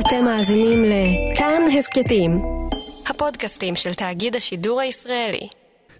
אתם 0.00 0.24
מאזינים 0.24 0.84
לכאן 0.84 1.62
הסכתים, 1.78 2.42
הפודקאסטים 3.06 3.76
של 3.76 3.94
תאגיד 3.94 4.36
השידור 4.36 4.80
הישראלי. 4.80 5.48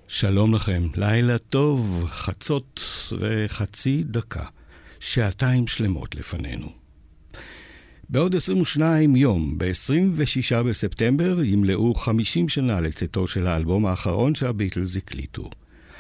שלום 0.08 0.54
לכם, 0.54 0.82
לילה 0.96 1.38
טוב, 1.38 2.04
חצות 2.06 2.80
וחצי 3.18 4.02
דקה, 4.04 4.44
שעתיים 5.00 5.66
שלמות 5.66 6.14
לפנינו. 6.14 6.66
בעוד 8.08 8.34
22 8.34 9.16
יום, 9.16 9.58
ב-26 9.58 10.62
בספטמבר, 10.62 11.42
ימלאו 11.42 11.94
50 11.94 12.48
שנה 12.48 12.80
לצאתו 12.80 13.26
של 13.26 13.46
האלבום 13.46 13.86
האחרון 13.86 14.34
שהביטלס 14.34 14.96
הקליטו. 14.96 15.50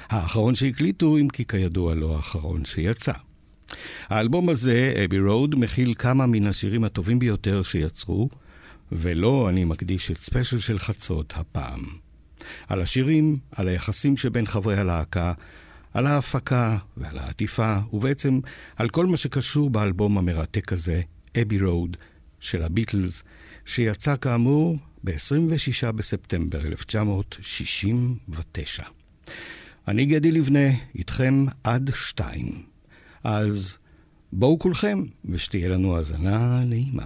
האחרון 0.08 0.54
שהקליטו, 0.54 1.16
אם 1.16 1.28
כי 1.28 1.44
כידוע 1.44 1.94
לא 1.94 2.16
האחרון 2.16 2.64
שיצא. 2.64 3.12
האלבום 4.08 4.48
הזה, 4.48 4.94
Abbey 5.04 5.20
Road, 5.20 5.54
מכיל 5.58 5.94
כמה 5.98 6.26
מן 6.26 6.46
השירים 6.46 6.84
הטובים 6.84 7.18
ביותר 7.18 7.62
שיצרו, 7.62 8.28
ולו 8.92 9.48
אני 9.48 9.64
מקדיש 9.64 10.10
את 10.10 10.18
ספיישל 10.18 10.58
של 10.58 10.78
חצות 10.78 11.32
הפעם. 11.36 11.84
על 12.68 12.80
השירים, 12.80 13.36
על 13.52 13.68
היחסים 13.68 14.16
שבין 14.16 14.46
חברי 14.46 14.76
הלהקה, 14.76 15.32
על 15.94 16.06
ההפקה 16.06 16.76
ועל 16.96 17.18
העטיפה, 17.18 17.78
ובעצם 17.92 18.40
על 18.76 18.88
כל 18.88 19.06
מה 19.06 19.16
שקשור 19.16 19.70
באלבום 19.70 20.18
המרתק 20.18 20.72
הזה, 20.72 21.00
Abbey 21.42 21.60
Road, 21.60 21.96
של 22.40 22.62
הביטלס, 22.62 23.22
שיצא 23.66 24.16
כאמור 24.16 24.78
ב-26 25.04 25.92
בספטמבר 25.92 26.60
1969. 26.60 28.82
אני 29.88 30.06
גדי 30.06 30.32
לבנה, 30.32 30.68
איתכם 30.94 31.46
עד 31.64 31.90
שתיים. 31.94 32.62
אז 33.28 33.78
בואו 34.32 34.58
כולכם, 34.58 35.04
ושתהיה 35.24 35.68
לנו 35.68 35.96
האזנה 35.96 36.60
נעימה. 36.64 37.04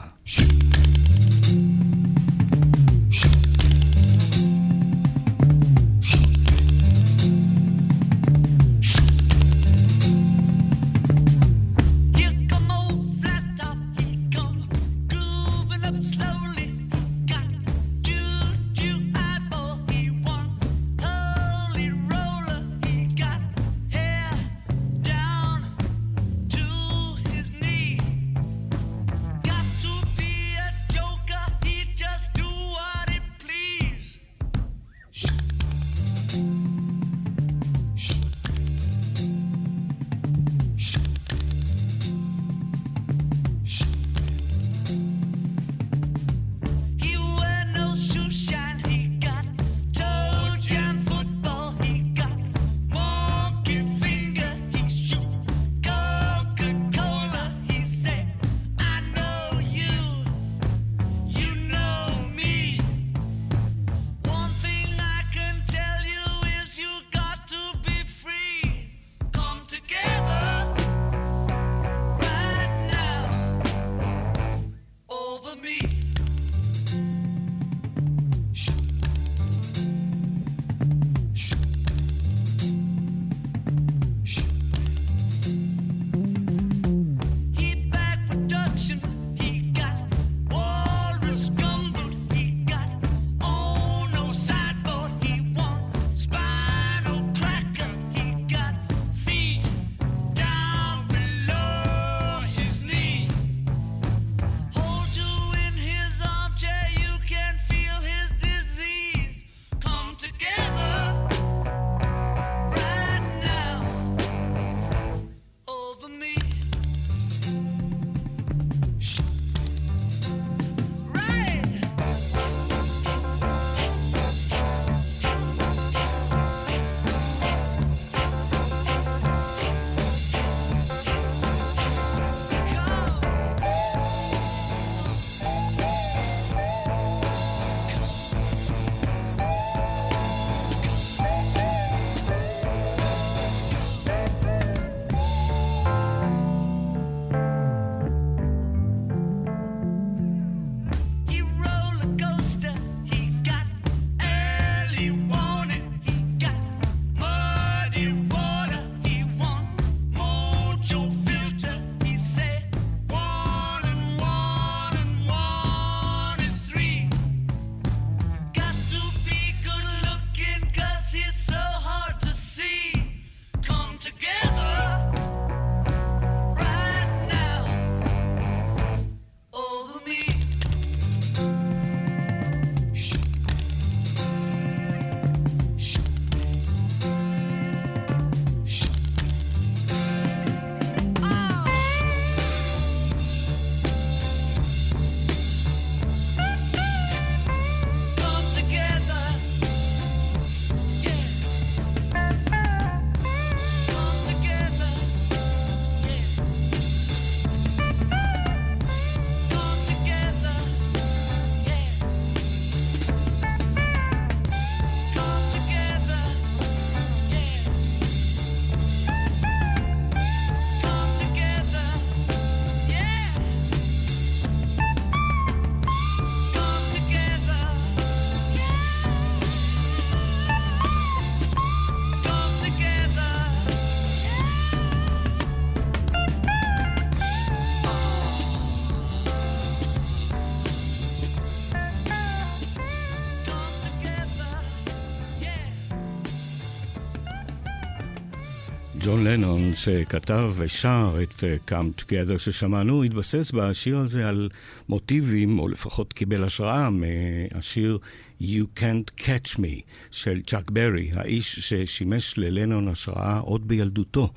ג'ון 249.11 249.25
לנון, 249.25 249.75
שכתב 249.75 250.53
ושר 250.57 251.19
את 251.23 251.33
uh, 251.33 251.71
Come 251.71 252.03
Together 252.03 252.39
ששמענו, 252.39 253.03
התבסס 253.03 253.53
בשיר 253.53 253.99
הזה 253.99 254.29
על 254.29 254.49
מוטיבים, 254.89 255.59
או 255.59 255.69
לפחות 255.69 256.13
קיבל 256.13 256.45
השראה 256.45 256.89
מהשיר 256.91 257.99
You 258.43 258.79
Can't 258.79 259.21
Catch 259.21 259.57
Me 259.57 259.83
של 260.11 260.43
צ'אק 260.47 260.71
ברי, 260.71 261.11
האיש 261.15 261.59
ששימש 261.59 262.35
ללנון 262.39 262.89
השראה 262.89 263.39
עוד 263.39 263.69
בילדותו. 263.69 264.33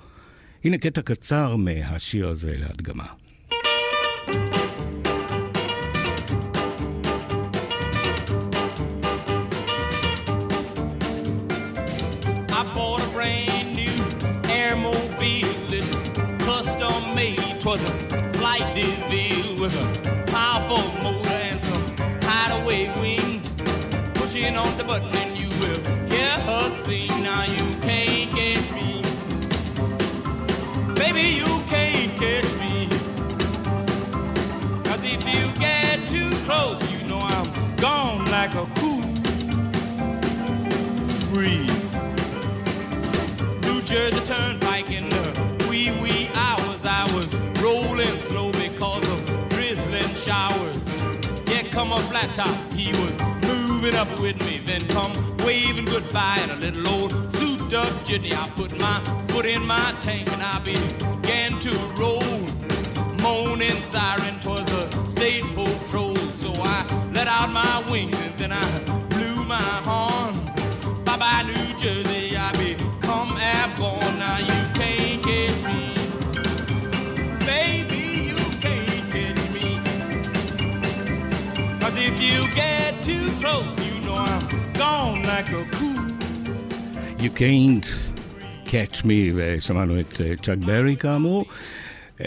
הנה 0.63 0.77
קטע 0.77 1.01
קצר 1.01 1.55
מהשיר 1.55 2.27
הזה 2.27 2.55
להדגמה. 2.57 3.05
Was 17.65 17.81
a 17.81 18.33
flight 18.33 18.75
DeVille 18.75 19.61
with 19.61 19.73
a 19.73 20.23
powerful 20.31 20.83
motor 21.01 21.29
and 21.29 21.63
some 21.63 22.19
hideaway 22.21 22.89
wings. 22.99 23.49
Pushing 24.15 24.57
on 24.57 24.77
the 24.77 24.83
button 24.83 25.15
and 25.15 25.39
you 25.39 25.47
will 25.59 26.09
hear 26.09 26.31
her 26.41 26.83
sing. 26.85 27.02
Flat 52.13 52.35
top, 52.35 52.73
he 52.73 52.91
was 52.91 53.13
moving 53.49 53.95
up 53.95 54.07
with 54.19 54.39
me. 54.45 54.61
Then 54.63 54.87
come 54.89 55.13
waving 55.37 55.85
goodbye 55.85 56.41
in 56.43 56.51
a 56.51 56.57
little 56.57 56.87
old 56.87 57.11
souped 57.37 57.73
up 57.73 57.91
jitney. 58.05 58.33
I 58.33 58.47
put 58.49 58.71
my 58.79 58.99
foot 59.29 59.45
in 59.45 59.65
my 59.65 59.95
tank 60.03 60.31
and 60.31 60.43
I 60.43 60.59
began 60.59 61.59
to 61.61 61.73
roll. 61.99 62.37
Moaning 63.23 63.81
siren 63.89 64.35
towards 64.41 64.69
the 64.73 64.83
state 65.07 65.45
patrol. 65.55 66.15
So 66.43 66.51
I 66.61 66.85
let 67.13 67.27
out 67.27 67.49
my 67.49 67.83
wings 67.89 68.17
and 68.19 68.35
then 68.37 68.51
I 68.51 68.65
blew 69.09 69.37
my 69.45 69.69
horn. 69.87 70.33
Bye 71.03 71.17
bye, 71.17 71.43
New 71.47 71.67
Jersey, 71.81 72.12
if 82.09 82.15
you 82.27 82.39
get 82.61 82.91
too 83.07 83.25
close, 83.41 83.73
you 83.87 83.95
know 84.05 84.17
I'm 84.29 84.43
gone 84.81 85.21
like 85.31 85.49
a 85.61 85.63
cool. 85.75 86.03
You 87.23 87.31
can't 87.41 87.87
catch 88.65 89.05
me, 89.05 89.31
ושמענו 89.35 89.99
את 89.99 90.21
צ'אק 90.41 90.57
ברי 90.57 90.95
כאמור. 90.95 91.45
Uh, 92.17 92.23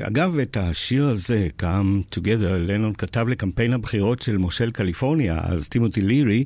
אגב, 0.00 0.38
את 0.38 0.56
השיר 0.56 1.06
הזה, 1.06 1.48
Come 1.60 2.14
Together, 2.14 2.56
לנון 2.58 2.92
כתב 2.98 3.28
לקמפיין 3.28 3.72
הבחירות 3.72 4.22
של 4.22 4.36
מושל 4.36 4.70
קליפורניה, 4.70 5.40
אז 5.42 5.68
טימותי 5.68 6.00
לירי, 6.00 6.44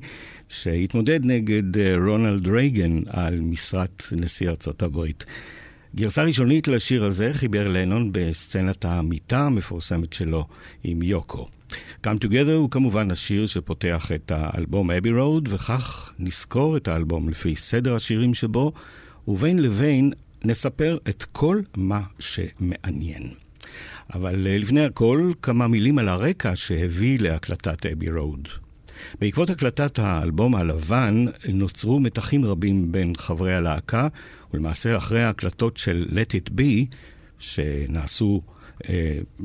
שהתמודד 0.48 1.24
נגד 1.24 1.76
uh, 1.76 1.78
רונלד 2.06 2.48
רייגן 2.48 3.00
על 3.06 3.40
משרת 3.40 4.02
נשיא 4.12 4.48
ארצות 4.48 4.82
הברית. 4.82 5.24
גרסה 5.94 6.22
ראשונית 6.22 6.68
לשיר 6.68 7.04
הזה 7.04 7.30
חיבר 7.34 7.68
לנון 7.68 8.12
בסצנת 8.12 8.84
המיטה 8.84 9.40
המפורסמת 9.40 10.12
שלו 10.12 10.46
עם 10.84 11.02
יוקו. 11.02 11.48
Come 12.06 12.24
Together 12.24 12.52
הוא 12.56 12.70
כמובן 12.70 13.10
השיר 13.10 13.46
שפותח 13.46 14.12
את 14.14 14.32
האלבום 14.34 14.90
אבי 14.90 15.12
רוד, 15.12 15.48
וכך 15.52 16.12
נזכור 16.18 16.76
את 16.76 16.88
האלבום 16.88 17.28
לפי 17.28 17.56
סדר 17.56 17.94
השירים 17.94 18.34
שבו, 18.34 18.72
ובין 19.28 19.58
לבין 19.58 20.12
נספר 20.44 20.98
את 21.08 21.24
כל 21.32 21.60
מה 21.76 22.00
שמעניין. 22.18 23.28
אבל 24.14 24.46
אה, 24.46 24.58
לפני 24.58 24.84
הכל, 24.84 25.32
כמה 25.42 25.68
מילים 25.68 25.98
על 25.98 26.08
הרקע 26.08 26.56
שהביא 26.56 27.18
להקלטת 27.20 27.86
אבי 27.86 28.10
רוד. 28.10 28.48
בעקבות 29.20 29.50
הקלטת 29.50 29.98
האלבום 29.98 30.54
הלבן 30.54 31.24
נוצרו 31.48 32.00
מתחים 32.00 32.44
רבים 32.44 32.92
בין 32.92 33.12
חברי 33.16 33.54
הלהקה, 33.54 34.08
ולמעשה 34.54 34.96
אחרי 34.96 35.22
ההקלטות 35.22 35.76
של 35.76 36.06
Let 36.10 36.32
It 36.32 36.50
Be, 36.50 36.94
שנעשו 37.38 38.40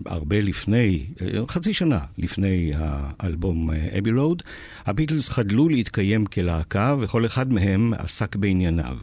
הרבה 0.06 0.42
לפני, 0.42 1.06
אה, 1.22 1.28
חצי 1.48 1.74
שנה 1.74 2.00
לפני 2.18 2.72
האלבום 2.75 3.69
אבי 3.98 4.12
אה, 4.12 4.16
רוד, 4.16 4.44
הביטלס 4.86 5.30
חדלו 5.30 5.69
להתקיים 5.69 6.25
כלהקה 6.25 6.95
וכל 7.00 7.25
אחד 7.25 7.54
מהם 7.54 7.94
עסק 7.94 8.36
בענייניו. 8.36 8.98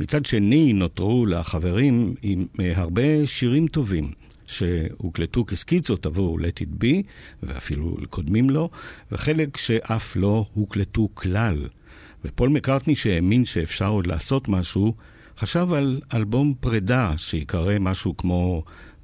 מצד 0.00 0.26
שני 0.26 0.72
נותרו 0.72 1.26
לחברים 1.26 2.14
עם 2.22 2.46
אה, 2.60 2.72
הרבה 2.76 3.26
שירים 3.26 3.66
טובים. 3.66 4.12
שהוקלטו 4.46 5.44
כסקיצות 5.44 6.06
עבור 6.06 6.40
Let 6.40 6.62
It 6.62 6.82
Be, 6.82 7.02
ואפילו 7.42 7.96
קודמים 8.10 8.50
לו, 8.50 8.70
וחלק 9.12 9.56
שאף 9.56 10.16
לא 10.16 10.44
הוקלטו 10.54 11.08
כלל. 11.14 11.68
ופול 12.24 12.48
מקארטני, 12.48 12.96
שהאמין 12.96 13.44
שאפשר 13.44 13.88
עוד 13.88 14.06
לעשות 14.06 14.48
משהו, 14.48 14.94
חשב 15.38 15.72
על 15.72 16.00
אלבום 16.14 16.54
פרידה 16.60 17.12
שיקרא 17.16 17.78
משהו 17.78 18.16
כמו 18.16 18.62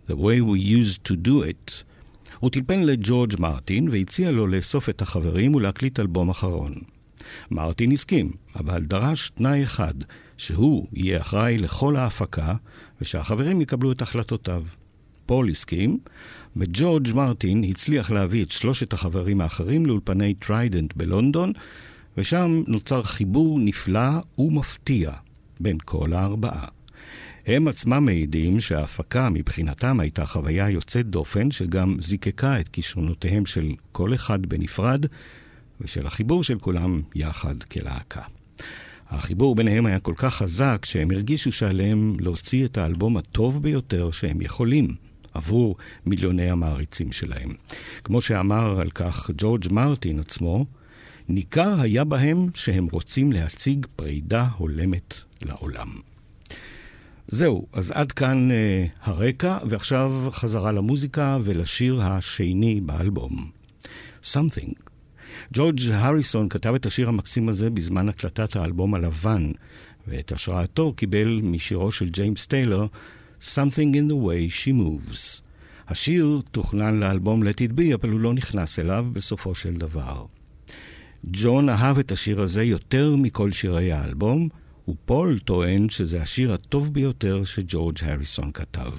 The 0.08 0.14
way 0.14 0.40
we 0.40 0.58
used 0.58 1.08
to 1.08 1.14
do 1.26 1.42
it. 1.42 1.84
הוא 2.40 2.50
טלפן 2.50 2.82
לג'ורג' 2.82 3.34
מרטין 3.38 3.88
והציע 3.88 4.30
לו 4.30 4.46
לאסוף 4.46 4.88
את 4.88 5.02
החברים 5.02 5.54
ולהקליט 5.54 6.00
אלבום 6.00 6.28
אחרון. 6.30 6.74
מרטין 7.50 7.92
הסכים, 7.92 8.30
אבל 8.56 8.84
דרש 8.84 9.30
תנאי 9.30 9.62
אחד, 9.62 9.94
שהוא 10.38 10.86
יהיה 10.92 11.20
אחראי 11.20 11.58
לכל 11.58 11.96
ההפקה 11.96 12.54
ושהחברים 13.00 13.60
יקבלו 13.60 13.92
את 13.92 14.02
החלטותיו. 14.02 14.62
פול 15.26 15.50
הסכים, 15.50 15.98
וג'ורג' 16.56 17.08
מרטין 17.14 17.64
הצליח 17.64 18.10
להביא 18.10 18.44
את 18.44 18.50
שלושת 18.50 18.92
החברים 18.92 19.40
האחרים 19.40 19.86
לאולפני 19.86 20.34
טריידנט 20.34 20.96
בלונדון, 20.96 21.52
ושם 22.16 22.62
נוצר 22.66 23.02
חיבור 23.02 23.58
נפלא 23.60 24.10
ומפתיע 24.38 25.12
בין 25.60 25.78
כל 25.84 26.12
הארבעה. 26.12 26.75
הם 27.46 27.68
עצמם 27.68 28.04
מעידים 28.04 28.60
שההפקה 28.60 29.28
מבחינתם 29.30 30.00
הייתה 30.00 30.26
חוויה 30.26 30.70
יוצאת 30.70 31.06
דופן 31.06 31.50
שגם 31.50 31.96
זיקקה 32.00 32.60
את 32.60 32.68
כישרונותיהם 32.68 33.46
של 33.46 33.72
כל 33.92 34.14
אחד 34.14 34.46
בנפרד 34.46 35.06
ושל 35.80 36.06
החיבור 36.06 36.44
של 36.44 36.58
כולם 36.58 37.00
יחד 37.14 37.62
כלהקה. 37.62 38.22
החיבור 39.08 39.54
ביניהם 39.54 39.86
היה 39.86 39.98
כל 39.98 40.14
כך 40.16 40.34
חזק 40.34 40.84
שהם 40.84 41.10
הרגישו 41.10 41.52
שעליהם 41.52 42.16
להוציא 42.20 42.64
את 42.64 42.78
האלבום 42.78 43.16
הטוב 43.16 43.62
ביותר 43.62 44.10
שהם 44.10 44.42
יכולים 44.42 44.94
עבור 45.34 45.76
מיליוני 46.06 46.50
המעריצים 46.50 47.12
שלהם. 47.12 47.54
כמו 48.04 48.20
שאמר 48.20 48.80
על 48.80 48.90
כך 48.90 49.30
ג'ורג' 49.38 49.64
מרטין 49.70 50.18
עצמו, 50.18 50.66
ניכר 51.28 51.80
היה 51.80 52.04
בהם 52.04 52.48
שהם 52.54 52.86
רוצים 52.92 53.32
להציג 53.32 53.86
פרידה 53.96 54.48
הולמת 54.56 55.14
לעולם. 55.42 56.15
זהו, 57.28 57.66
אז 57.72 57.90
עד 57.90 58.12
כאן 58.12 58.50
uh, 58.50 59.08
הרקע, 59.08 59.58
ועכשיו 59.68 60.28
חזרה 60.30 60.72
למוזיקה 60.72 61.38
ולשיר 61.44 62.02
השני 62.02 62.80
באלבום. 62.80 63.50
Something. 64.24 64.72
ג'ורג' 65.52 65.80
הריסון 65.92 66.48
כתב 66.48 66.74
את 66.74 66.86
השיר 66.86 67.08
המקסים 67.08 67.48
הזה 67.48 67.70
בזמן 67.70 68.08
הקלטת 68.08 68.56
האלבום 68.56 68.94
הלבן, 68.94 69.52
ואת 70.08 70.32
השראתו 70.32 70.92
קיבל 70.92 71.40
משירו 71.42 71.92
של 71.92 72.08
ג'יימס 72.08 72.46
טיילר, 72.46 72.86
Something 73.40 73.94
in 73.94 74.08
the 74.08 74.26
way 74.26 74.50
she 74.50 74.72
moves. 74.72 75.40
השיר 75.88 76.40
תוכנן 76.50 77.00
לאלבום 77.00 77.42
Let 77.42 77.56
It 77.56 77.78
Be, 77.78 77.94
אבל 77.94 78.08
הוא 78.08 78.20
לא 78.20 78.34
נכנס 78.34 78.78
אליו 78.78 79.06
בסופו 79.12 79.54
של 79.54 79.74
דבר. 79.74 80.24
ג'ון 81.24 81.68
אהב 81.68 81.98
את 81.98 82.12
השיר 82.12 82.40
הזה 82.40 82.64
יותר 82.64 83.16
מכל 83.16 83.52
שירי 83.52 83.92
האלבום, 83.92 84.48
ופול 84.88 85.38
טוען 85.38 85.88
שזה 85.88 86.22
השיר 86.22 86.52
הטוב 86.52 86.92
ביותר 86.92 87.44
שג'ורג' 87.44 87.98
הריסון 88.02 88.52
כתב. 88.52 88.90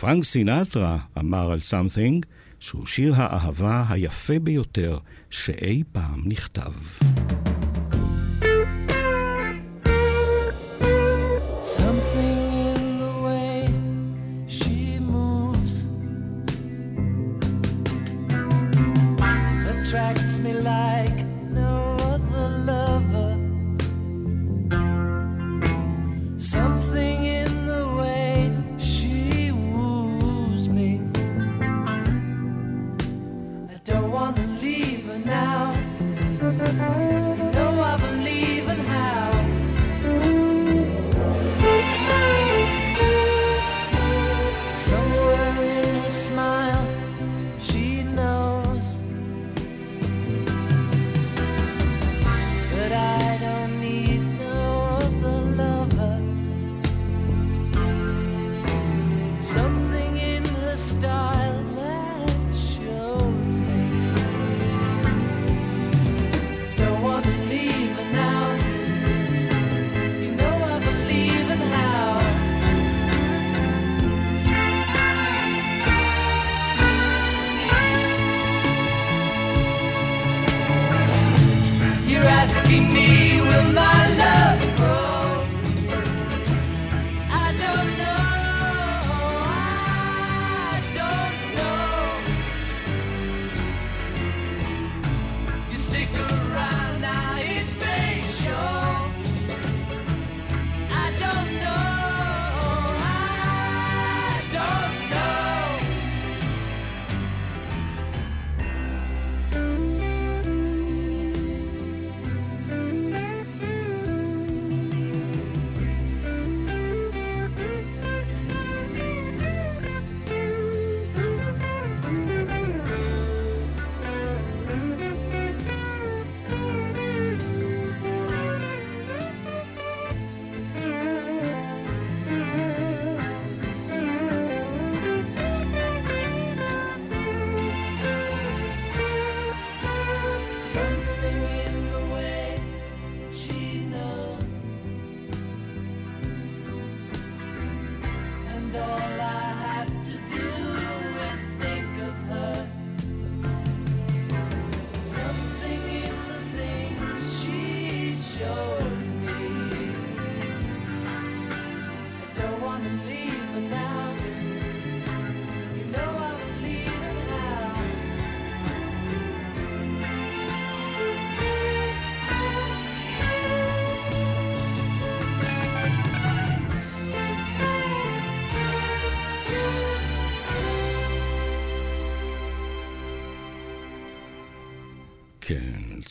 פרנק 0.00 0.24
סינטרה 0.24 0.98
אמר 1.18 1.50
על 1.50 1.58
Something 1.58 2.26
שהוא 2.60 2.86
שיר 2.86 3.14
האהבה 3.16 3.84
היפה 3.88 4.38
ביותר 4.38 4.98
שאי 5.30 5.82
פעם 5.92 6.22
נכתב. 6.24 6.72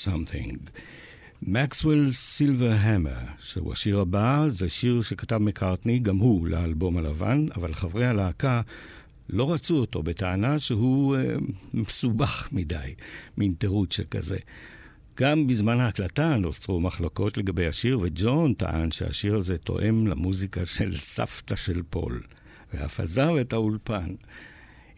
Something. 0.06 0.58
Maxwell's 1.42 2.12
Silver 2.12 2.72
Hammer, 2.72 3.14
שהוא 3.40 3.74
השיר 3.74 4.00
הבא, 4.00 4.46
זה 4.48 4.70
שיר 4.70 5.02
שכתב 5.02 5.38
מקארטני, 5.38 6.00
גם 6.00 6.18
הוא, 6.18 6.48
לאלבום 6.48 6.98
הלבן, 6.98 7.46
אבל 7.56 7.74
חברי 7.74 8.06
הלהקה 8.06 8.62
לא 9.30 9.54
רצו 9.54 9.78
אותו 9.78 10.04
בטענה 10.04 10.60
שהוא 10.60 11.16
אה, 11.16 11.36
מסובך 11.74 12.50
מדי, 12.52 12.94
מין 13.38 13.54
תירוץ 13.58 13.94
שכזה. 13.94 14.38
גם 15.20 15.48
בזמן 15.48 15.80
ההקלטה 15.80 16.38
נוצרו 16.38 16.80
מחלוקות 16.80 17.38
לגבי 17.38 17.68
השיר, 17.68 18.00
וג'ון 18.02 18.54
טען 18.54 18.92
שהשיר 18.92 19.36
הזה 19.36 19.58
תואם 19.58 20.08
למוזיקה 20.08 20.66
של 20.66 20.96
סבתא 20.96 21.56
של 21.56 21.82
פול, 21.90 22.22
ואף 22.74 23.00
עזב 23.00 23.36
את 23.42 23.54
האולפן. 23.54 24.16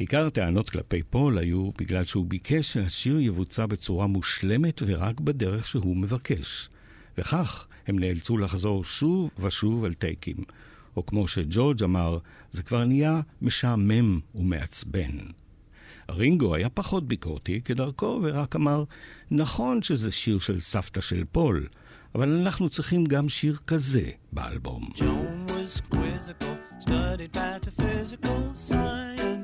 עיקר 0.01 0.25
הטענות 0.25 0.69
כלפי 0.69 1.03
פול 1.03 1.37
היו 1.37 1.69
בגלל 1.77 2.05
שהוא 2.05 2.25
ביקש 2.25 2.73
שהשיר 2.73 3.19
יבוצע 3.19 3.65
בצורה 3.65 4.07
מושלמת 4.07 4.81
ורק 4.85 5.19
בדרך 5.19 5.67
שהוא 5.67 5.97
מבקש. 5.97 6.69
וכך 7.17 7.67
הם 7.87 7.99
נאלצו 7.99 8.37
לחזור 8.37 8.83
שוב 8.83 9.29
ושוב 9.39 9.85
על 9.85 9.93
טייקים. 9.93 10.35
או 10.95 11.05
כמו 11.05 11.27
שג'ורג' 11.27 11.83
אמר, 11.83 12.17
זה 12.51 12.63
כבר 12.63 12.85
נהיה 12.85 13.21
משעמם 13.41 14.19
ומעצבן. 14.35 15.17
רינגו 16.09 16.55
היה 16.55 16.69
פחות 16.69 17.07
ביקורתי 17.07 17.61
כדרכו, 17.61 18.19
ורק 18.23 18.55
אמר, 18.55 18.83
נכון 19.31 19.81
שזה 19.81 20.11
שיר 20.11 20.39
של 20.39 20.59
סבתא 20.59 21.01
של 21.01 21.23
פול, 21.31 21.67
אבל 22.15 22.33
אנחנו 22.33 22.69
צריכים 22.69 23.05
גם 23.05 23.29
שיר 23.29 23.57
כזה 23.67 24.09
באלבום. 24.31 24.89
John 24.95 25.47
was 25.47 25.81
quizzical, 25.95 26.61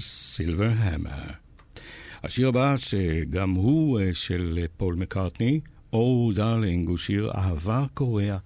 Silver 0.00 0.72
Hammer. 0.76 1.30
השיר 2.22 2.48
הבא, 2.48 2.76
שגם 2.76 3.50
הוא 3.50 4.00
אה, 4.00 4.14
של 4.14 4.58
אה, 4.62 4.64
פול 4.76 4.94
מקארטני, 4.94 5.60
Oh 5.92 6.32
Darling, 6.34 6.88
הוא 6.88 6.96
שיר 6.98 7.30
אהבה 7.34 7.84
קורע 7.94 8.36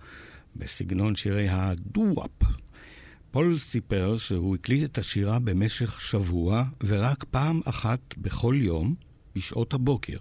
בסגנון 0.56 1.16
שירי 1.16 1.48
ה 1.48 1.59
doo-wop. 1.59 2.42
פול 3.30 3.58
סיפר 3.58 4.16
שהוא 4.16 4.54
הקליט 4.54 4.84
את 4.84 4.98
השירה 4.98 5.38
במשך 5.38 6.00
שבוע, 6.00 6.64
ורק 6.86 7.24
פעם 7.30 7.60
אחת 7.64 8.00
בכל 8.16 8.58
יום, 8.60 8.94
בשעות 9.36 9.74
הבוקר, 9.74 10.18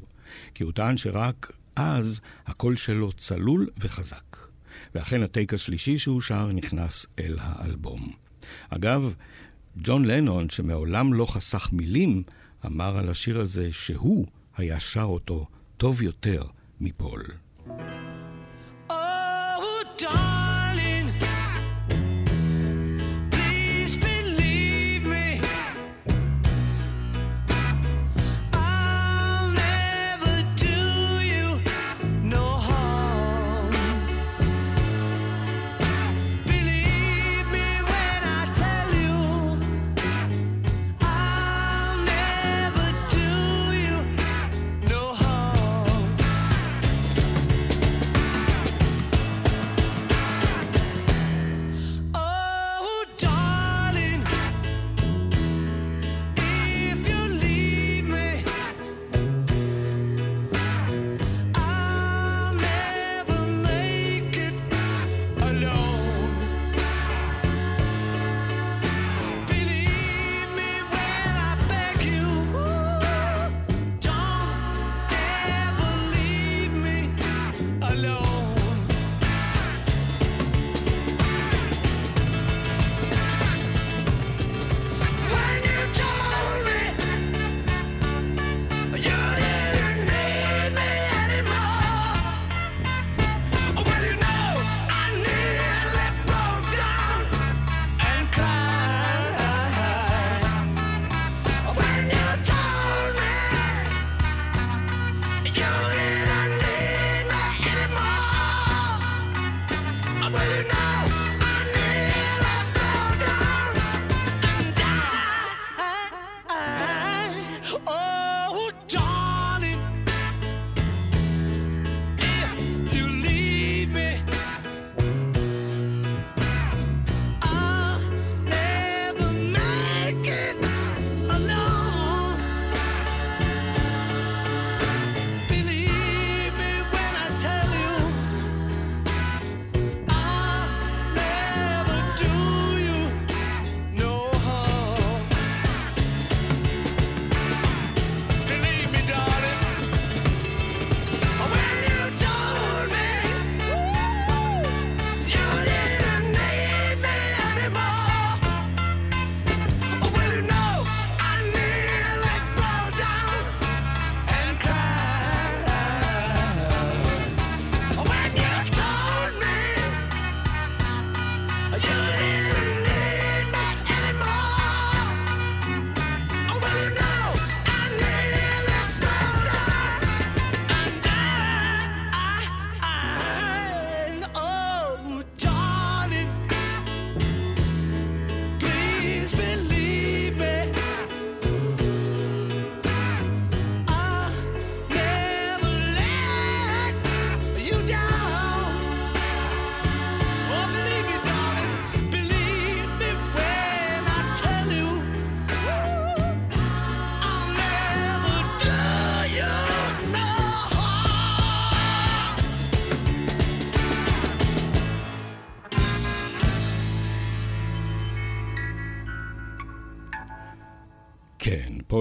כי 0.53 0.63
הוא 0.63 0.71
טען 0.71 0.97
שרק 0.97 1.51
אז 1.75 2.21
הקול 2.47 2.77
שלו 2.77 3.11
צלול 3.11 3.67
וחזק. 3.77 4.37
ואכן 4.95 5.23
הטייק 5.23 5.53
השלישי 5.53 5.97
שהוא 5.97 6.21
שר 6.21 6.51
נכנס 6.51 7.05
אל 7.19 7.37
האלבום. 7.39 8.13
אגב, 8.69 9.13
ג'ון 9.77 10.05
לנון, 10.05 10.49
שמעולם 10.49 11.13
לא 11.13 11.25
חסך 11.25 11.69
מילים, 11.71 12.23
אמר 12.65 12.97
על 12.97 13.09
השיר 13.09 13.39
הזה 13.39 13.69
שהוא 13.71 14.25
היה 14.57 14.79
שר 14.79 15.03
אותו 15.03 15.45
טוב 15.77 16.01
יותר 16.01 16.43
מפול. 16.81 17.23
Oh, 18.89 18.93
darling, 19.97 20.34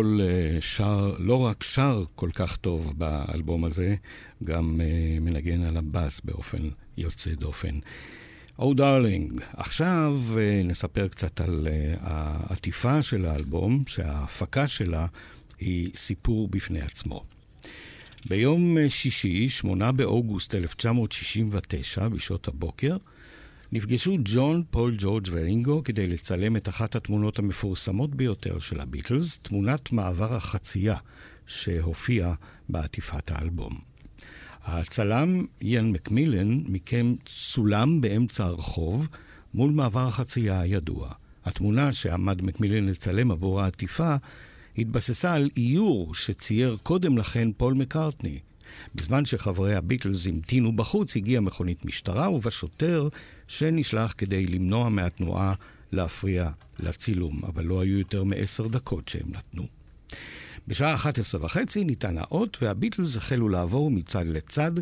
פול 0.05 0.21
אה, 0.21 0.61
שר, 0.61 1.15
לא 1.19 1.41
רק 1.41 1.63
שר 1.63 2.05
כל 2.15 2.31
כך 2.35 2.57
טוב 2.57 2.93
באלבום 2.99 3.65
הזה, 3.65 3.95
גם 4.45 4.81
uh, 4.81 5.21
מנגן 5.21 5.63
על 5.63 5.77
הבאס 5.77 6.21
באופן 6.25 6.69
יוצא 6.97 7.31
דופן. 7.35 7.79
Oh 8.59 8.73
oh, 8.73 8.75
Darling, 8.75 9.41
עכשיו 9.57 10.21
uh, 10.35 10.67
נספר 10.67 11.09
קצת 11.09 11.41
על 11.41 11.69
העטיפה 12.01 13.03
של 13.03 13.27
האלבום, 13.27 13.85
שההפקה 13.87 14.69
שלה 14.69 15.07
היא 15.59 15.91
סיפור 15.95 16.49
בפני 16.49 16.81
עצמו. 16.81 17.25
ביום 18.29 18.77
שישי, 18.89 19.49
8 19.49 19.93
באוגוסט 19.93 20.55
1969, 20.55 22.09
בשעות 22.09 22.49
הבוקר, 22.49 22.97
נפגשו 23.75 24.17
ג'ון, 24.25 24.63
פול, 24.71 24.95
ג'ורג' 24.99 25.29
ורינגו 25.31 25.85
כדי 25.85 26.07
לצלם 26.07 26.57
את 26.57 26.69
אחת 26.69 26.97
התמונות 26.97 27.39
המפורסמות 27.39 28.15
ביותר 28.15 28.59
של 28.59 28.81
הביטלס, 28.81 29.39
תמונת 29.39 29.93
מעבר 29.93 30.35
החצייה 30.35 30.97
שהופיעה 31.47 32.35
בעטיפת 32.69 33.31
האלבום. 33.31 33.79
הצלם 34.65 35.47
איאן 35.63 35.93
מקמילן 35.93 36.63
מיקם 36.67 37.15
סולם 37.29 38.01
באמצע 38.01 38.45
הרחוב 38.45 39.09
מול 39.55 39.71
מעבר 39.71 40.07
החצייה 40.09 40.61
הידוע. 40.61 41.13
התמונה 41.45 41.93
שעמד 41.93 42.43
מקמילן 42.43 42.87
לצלם 42.87 43.31
עבור 43.31 43.61
העטיפה 43.61 44.17
התבססה 44.79 45.33
על 45.33 45.51
איור 45.57 46.15
שצייר 46.15 46.77
קודם 46.83 47.19
לכן 47.19 47.53
פול 47.53 47.75
מקארטני. 47.75 48.39
בזמן 48.95 49.25
שחברי 49.25 49.75
הביטלס 49.75 50.27
המתינו 50.27 50.77
בחוץ, 50.77 51.17
הגיעה 51.17 51.41
מכונית 51.41 51.85
משטרה 51.85 52.31
ובה 52.31 52.51
שוטר 52.51 53.09
שנשלח 53.59 54.15
כדי 54.19 54.47
למנוע 54.47 54.89
מהתנועה 54.89 55.55
להפריע 55.93 56.51
לצילום, 56.79 57.41
אבל 57.45 57.65
לא 57.65 57.81
היו 57.81 57.99
יותר 57.99 58.25
מעשר 58.25 58.67
דקות 58.69 59.09
שהם 59.09 59.27
נתנו. 59.29 59.67
בשעה 60.69 60.95
11 60.95 61.45
וחצי 61.45 61.85
ניתן 61.85 62.19
האות, 62.19 62.59
והביטלס 62.63 63.17
החלו 63.17 63.49
לעבור 63.49 63.91
מצד 63.91 64.25
לצד 64.27 64.73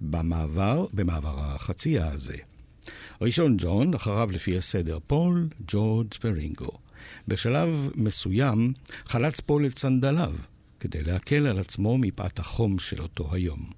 במעבר, 0.00 0.86
במעבר 0.92 1.34
החצייה 1.38 2.08
הזה. 2.10 2.36
ראשון 3.20 3.56
ג'ון, 3.58 3.94
אחריו 3.94 4.30
לפי 4.32 4.56
הסדר 4.56 4.98
פול, 5.06 5.48
ג'ורג' 5.68 6.14
ורינגו. 6.24 6.70
בשלב 7.28 7.90
מסוים 7.94 8.72
חלץ 9.06 9.40
פול 9.40 9.66
את 9.66 9.78
סנדליו, 9.78 10.32
כדי 10.80 11.02
להקל 11.02 11.46
על 11.46 11.58
עצמו 11.58 11.98
מפאת 11.98 12.38
החום 12.38 12.78
של 12.78 13.02
אותו 13.02 13.34
היום. 13.34 13.70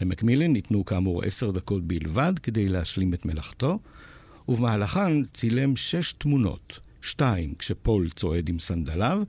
למקמילן 0.00 0.52
ניתנו 0.52 0.84
כאמור 0.84 1.24
עשר 1.24 1.50
דקות 1.50 1.84
בלבד 1.84 2.32
כדי 2.42 2.68
להשלים 2.68 3.14
את 3.14 3.26
מלאכתו, 3.26 3.78
ובמהלכן 4.48 5.24
צילם 5.24 5.76
שש 5.76 6.12
תמונות, 6.12 6.78
שתיים 7.02 7.54
כשפול 7.58 8.10
צועד 8.10 8.48
עם 8.48 8.58
סנדליו, 8.58 9.22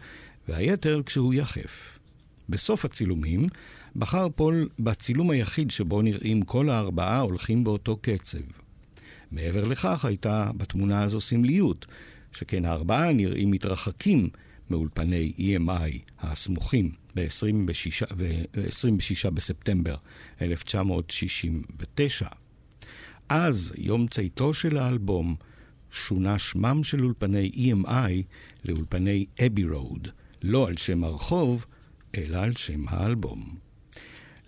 והיתר 0.47 1.01
כשהוא 1.05 1.33
יחף. 1.33 1.99
בסוף 2.49 2.85
הצילומים 2.85 3.47
בחר 3.95 4.27
פול 4.35 4.69
בצילום 4.79 5.29
היחיד 5.29 5.71
שבו 5.71 6.01
נראים 6.01 6.41
כל 6.41 6.69
הארבעה 6.69 7.19
הולכים 7.19 7.63
באותו 7.63 7.97
קצב. 8.01 8.37
מעבר 9.31 9.65
לכך 9.65 10.05
הייתה 10.05 10.51
בתמונה 10.57 11.03
הזו 11.03 11.21
סמליות, 11.21 11.85
שכן 12.33 12.65
הארבעה 12.65 13.13
נראים 13.13 13.51
מתרחקים 13.51 14.29
מאולפני 14.69 15.31
EMI 15.37 16.11
הסמוכים 16.21 16.91
ב-26 17.25 19.29
בספטמבר 19.29 19.95
1969. 20.41 22.27
אז, 23.29 23.73
יום 23.77 24.07
צאתו 24.07 24.53
של 24.53 24.77
האלבום, 24.77 25.35
שונה 25.91 26.39
שמם 26.39 26.83
של 26.83 27.03
אולפני 27.03 27.51
EMI 27.55 28.23
לאולפני 28.65 29.25
אבי 29.45 29.65
רוד, 29.65 30.07
לא 30.43 30.67
על 30.67 30.77
שם 30.77 31.03
הרחוב, 31.03 31.65
אלא 32.17 32.37
על 32.37 32.55
שם 32.55 32.87
האלבום. 32.87 33.55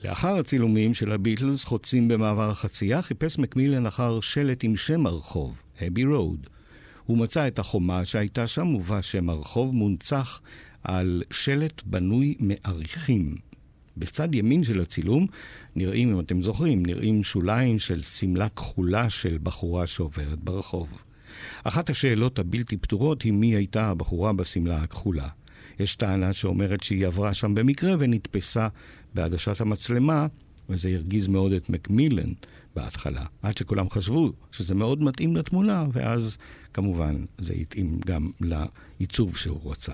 לאחר 0.03 0.37
הצילומים 0.37 0.93
של 0.93 1.11
הביטלס 1.11 1.63
חוצים 1.63 2.07
במעבר 2.07 2.49
החצייה, 2.49 3.01
חיפש 3.01 3.39
מקמילן 3.39 3.85
אחר 3.85 4.21
שלט 4.21 4.63
עם 4.63 4.75
שם 4.75 5.05
הרחוב, 5.05 5.61
אבי 5.87 6.05
רוד. 6.05 6.47
הוא 7.05 7.17
מצא 7.17 7.47
את 7.47 7.59
החומה 7.59 8.05
שהייתה 8.05 8.47
שם, 8.47 8.75
ובה 8.75 9.01
שם 9.01 9.29
הרחוב 9.29 9.75
מונצח 9.75 10.41
על 10.83 11.23
שלט 11.31 11.83
בנוי 11.85 12.35
מעריכים. 12.39 13.35
בצד 13.97 14.35
ימין 14.35 14.63
של 14.63 14.81
הצילום 14.81 15.27
נראים, 15.75 16.13
אם 16.13 16.19
אתם 16.19 16.41
זוכרים, 16.41 16.85
נראים 16.85 17.23
שוליים 17.23 17.79
של 17.79 18.01
שמלה 18.01 18.49
כחולה 18.49 19.09
של 19.09 19.37
בחורה 19.43 19.87
שעוברת 19.87 20.39
ברחוב. 20.43 20.87
אחת 21.63 21.89
השאלות 21.89 22.39
הבלתי 22.39 22.77
פתורות 22.77 23.21
היא 23.21 23.33
מי 23.33 23.55
הייתה 23.55 23.89
הבחורה 23.89 24.33
בשמלה 24.33 24.77
הכחולה. 24.77 25.27
יש 25.79 25.95
טענה 25.95 26.33
שאומרת 26.33 26.83
שהיא 26.83 27.07
עברה 27.07 27.33
שם 27.33 27.55
במקרה 27.55 27.95
ונתפסה 27.99 28.67
בעדשת 29.15 29.61
המצלמה, 29.61 30.27
וזה 30.69 30.89
הרגיז 30.89 31.27
מאוד 31.27 31.51
את 31.51 31.69
מקמילן 31.69 32.33
בהתחלה, 32.75 33.25
עד 33.41 33.57
שכולם 33.57 33.89
חשבו 33.89 34.31
שזה 34.51 34.75
מאוד 34.75 35.01
מתאים 35.01 35.35
לתמונה, 35.35 35.85
ואז 35.93 36.37
כמובן 36.73 37.15
זה 37.37 37.53
התאים 37.53 37.99
גם 38.05 38.31
לעיצוב 38.41 39.37
שהוא 39.37 39.71
רצה. 39.71 39.93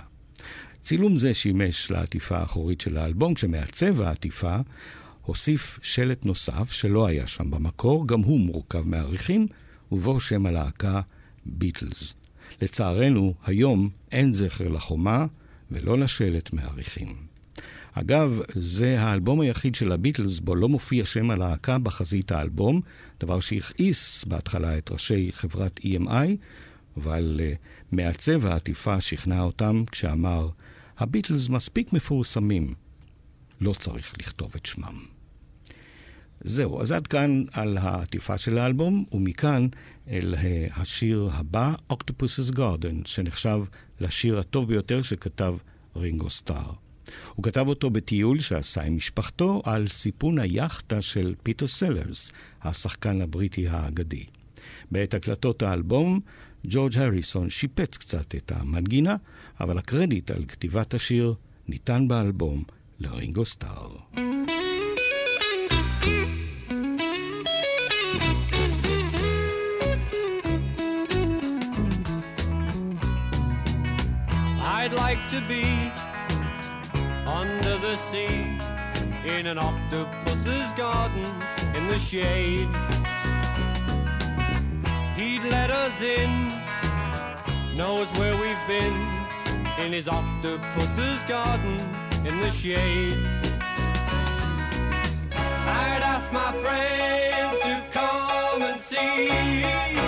צילום 0.86 1.17
זה 1.17 1.34
שימש 1.34 1.91
לעטיפה 1.91 2.38
האחורית 2.38 2.82
של 2.82 2.98
האלבום, 2.98 3.34
כשמעצב 3.34 4.02
העטיפה 4.02 4.58
הוסיף 5.21 5.80
שלט 5.82 6.26
נוסף 6.26 6.71
שלא 6.71 7.06
היה 7.06 7.28
שם 7.28 7.52
במקור, 7.52 8.08
גם 8.08 8.19
הוא 8.19 8.39
מורכב 8.39 8.82
מעריכים, 8.86 9.48
ובו 9.91 10.19
שם 10.19 10.45
הלהקה 10.45 11.02
ביטלס. 11.45 12.13
לצערנו, 12.62 13.34
היום 13.45 13.89
אין 14.12 14.34
זכר 14.34 14.67
לחומה 14.67 15.26
ולא 15.71 16.00
לשלט 16.00 16.54
מעריכים. 16.54 17.15
אגב, 17.93 18.39
זה 18.54 19.02
האלבום 19.02 19.41
היחיד 19.41 19.76
של 19.76 19.91
הביטלס 19.91 20.39
בו 20.39 20.56
לא 20.56 20.69
מופיע 20.69 21.06
שם 21.06 21.32
הלהקה 21.32 21.78
בחזית 21.78 22.32
האלבום, 22.32 22.82
דבר 23.19 23.39
שהכעיס 23.39 24.26
בהתחלה 24.28 24.78
את 24.78 24.91
ראשי 24.91 25.32
חברת 25.32 25.80
EMI, 25.80 26.36
אבל 26.98 27.39
uh, 27.39 27.58
מעצב 27.91 28.45
העטיפה 28.45 29.02
שכנע 29.02 29.41
אותם 29.41 29.84
כשאמר, 29.91 30.50
הביטלס 30.98 31.50
מספיק 31.50 31.94
מפורסמים, 31.94 32.74
לא 33.62 33.74
צריך 33.74 34.14
לכתוב 34.20 34.52
את 34.56 34.66
שמם. 34.66 35.06
זהו, 36.42 36.82
אז 36.82 36.92
עד 36.92 37.08
כאן 37.08 37.44
על 37.52 37.78
העטיפה 37.78 38.38
של 38.38 38.58
האלבום, 38.58 39.06
ומכאן 39.12 39.68
אל 40.10 40.36
השיר 40.76 41.30
הבא, 41.34 41.74
Octopus's 41.94 42.56
Garden, 42.56 43.06
שנחשב 43.06 43.60
לשיר 44.02 44.40
הטוב 44.40 44.68
ביותר 44.68 45.02
שכתב 45.02 45.56
רינגו 45.96 46.30
סטאר. 46.30 46.72
הוא 47.36 47.44
כתב 47.44 47.68
אותו 47.68 47.90
בטיול 47.90 48.40
שעשה 48.40 48.84
עם 48.84 48.96
משפחתו 48.96 49.62
על 49.66 49.88
סיפון 49.88 50.40
היאכטה 50.40 51.02
של 51.02 51.34
פיטר 51.44 51.68
סלרס, 51.68 52.32
השחקן 52.64 53.22
הבריטי 53.22 53.68
האגדי. 53.68 54.24
בעת 54.92 55.14
הקלטות 55.14 55.64
האלבום, 55.64 56.20
ג'ורג' 56.68 56.98
הריסון 56.98 57.50
שיפץ 57.50 57.98
קצת 57.98 58.36
את 58.36 58.52
המנגינה, 58.56 59.16
אבל 59.60 59.78
הקרדיט 59.78 60.32
על 60.32 60.46
כתיבת 60.46 60.94
השיר 60.94 61.34
ניתן 61.68 62.08
באלבום 62.08 62.63
לרינגו 63.00 63.46
סטאר. 63.46 63.96
I'd 74.86 74.94
like 74.94 75.24
to 75.36 75.41
be 75.54 75.65
under 77.41 77.76
the 77.88 77.96
sea 78.10 78.38
in 79.36 79.44
an 79.48 79.58
octopus's 79.58 80.70
garden 80.84 81.26
in 81.78 81.84
the 81.88 82.00
shade. 82.10 82.70
He'd 85.18 85.44
let 85.58 85.70
us 85.72 85.96
in, 86.02 86.32
knows 87.80 88.08
where 88.20 88.36
we've 88.41 88.65
been 88.68 89.25
in 89.78 89.92
his 89.92 90.08
octopus's 90.08 91.26
garden 91.26 91.78
in 92.26 92.40
the 92.40 92.50
shade. 92.50 93.14
I'd 95.34 96.02
ask 96.02 96.32
my 96.32 96.54
friends 96.64 97.60
to 97.60 97.84
come 97.92 98.64
and 98.64 98.80
see 98.80 99.28
an 99.30 100.00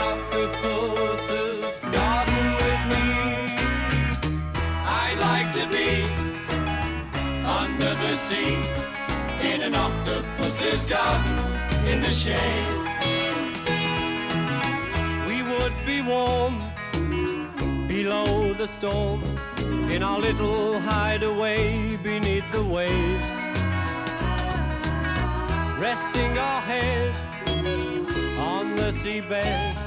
octopus's 0.00 1.62
garden 1.90 2.54
with 2.60 2.84
me. 2.92 3.08
I'd 4.86 5.16
like 5.20 5.50
to 5.54 5.66
be 5.68 6.04
under 7.44 7.94
the 7.94 8.14
sea 8.14 8.58
in 9.40 9.62
an 9.62 9.74
octopus's 9.74 10.84
garden 10.84 11.38
in 11.86 12.02
the 12.02 12.10
shade. 12.10 12.68
We 15.26 15.40
would 15.42 15.74
be 15.86 16.02
warm 16.02 16.60
below 18.04 18.52
the 18.52 18.68
storm, 18.68 19.24
in 19.88 20.02
our 20.02 20.18
little 20.18 20.78
hideaway 20.78 21.96
beneath 22.02 22.44
the 22.52 22.62
waves. 22.62 23.30
Resting 25.80 26.36
our 26.36 26.60
head 26.60 27.16
on 28.36 28.74
the 28.74 28.90
seabed, 29.00 29.80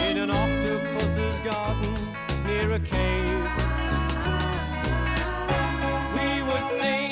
in 0.00 0.18
an 0.18 0.32
octopus's 0.32 1.38
garden 1.42 1.94
near 2.46 2.72
a 2.72 2.80
cave. 2.80 3.28
We 6.16 6.42
would 6.48 6.80
sing. 6.80 7.11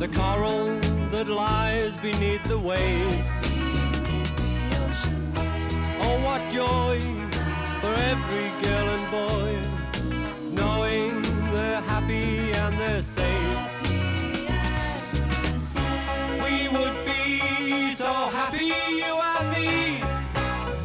the 0.00 0.08
coral 0.08 0.80
that 1.10 1.28
lies 1.28 1.94
beneath 1.98 2.42
the 2.44 2.58
waves. 2.58 3.28
Oh, 6.00 6.16
what 6.24 6.40
joy 6.50 6.98
for 7.80 7.92
every 8.08 8.48
girl 8.62 8.88
and 8.96 9.06
boy, 9.10 9.60
knowing 10.52 11.20
they're 11.52 11.82
happy 11.82 12.50
and 12.52 12.80
they're 12.80 13.02
safe. 13.02 13.58
We 16.44 16.68
would 16.74 16.96
be 17.04 17.94
so 17.94 18.10
happy, 18.38 18.72
you 19.02 19.14
and 19.36 19.48
me. 19.52 20.00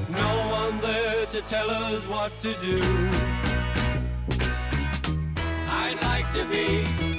No 0.09 0.31
one 0.51 0.81
there 0.81 1.25
to 1.27 1.41
tell 1.43 1.69
us 1.69 2.03
what 2.09 2.37
to 2.41 2.51
do. 2.59 2.81
I'd 5.69 5.99
like 6.01 6.33
to 6.33 6.43
be 6.49 7.14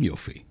יופי. 0.00 0.42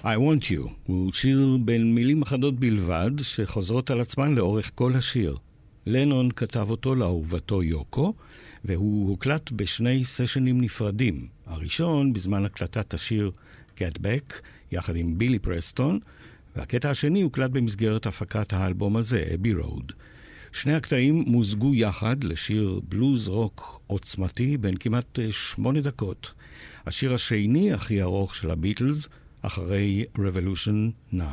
I 0.00 0.04
want 0.04 0.50
you 0.50 0.68
הוא 0.86 1.12
שיר 1.12 1.58
בין 1.64 1.94
מילים 1.94 2.22
אחדות 2.22 2.60
בלבד, 2.60 3.10
שחוזרות 3.22 3.90
על 3.90 4.00
עצמן 4.00 4.34
לאורך 4.34 4.70
כל 4.74 4.92
השיר. 4.94 5.36
לנון 5.86 6.30
כתב 6.36 6.66
אותו 6.70 6.94
לאהובתו 6.94 7.62
יוקו, 7.62 8.14
והוא 8.64 9.08
הוקלט 9.08 9.52
בשני 9.52 10.04
סשנים 10.04 10.60
נפרדים. 10.60 11.26
הראשון 11.46 12.12
בזמן 12.12 12.44
הקלטת 12.44 12.94
השיר 12.94 13.30
Get 13.76 13.98
Back, 13.98 14.34
יחד 14.72 14.96
עם 14.96 15.18
בילי 15.18 15.38
פרסטון, 15.38 15.98
והקטע 16.56 16.90
השני 16.90 17.22
הוקלט 17.22 17.50
במסגרת 17.50 18.06
הפקת 18.06 18.52
האלבום 18.52 18.96
הזה, 18.96 19.24
אבי 19.34 19.54
רוד. 19.54 19.92
שני 20.52 20.74
הקטעים 20.74 21.24
מוזגו 21.26 21.74
יחד 21.74 22.24
לשיר 22.24 22.80
בלוז 22.88 23.28
רוק 23.28 23.80
עוצמתי 23.86 24.56
בן 24.56 24.76
כמעט 24.76 25.18
אה, 25.18 25.32
שמונה 25.32 25.80
דקות. 25.80 26.32
השיר 26.86 27.14
השני 27.14 27.72
הכי 27.72 28.02
ארוך 28.02 28.36
של 28.36 28.50
הביטלס, 28.50 29.08
אחרי 29.42 30.04
Revolution 30.16 30.90
9. 31.10 31.24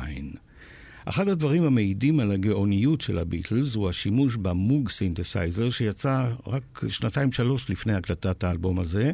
אחד 1.04 1.28
הדברים 1.28 1.64
המעידים 1.64 2.20
על 2.20 2.32
הגאוניות 2.32 3.00
של 3.00 3.18
הביטלס 3.18 3.74
הוא 3.74 3.88
השימוש 3.88 4.36
ב 4.36 4.46
Moog 4.46 4.88
synthesizer 4.88 5.70
שיצא 5.70 6.30
רק 6.46 6.84
שנתיים-שלוש 6.88 7.70
לפני 7.70 7.94
הקלטת 7.94 8.44
האלבום 8.44 8.78
הזה, 8.78 9.12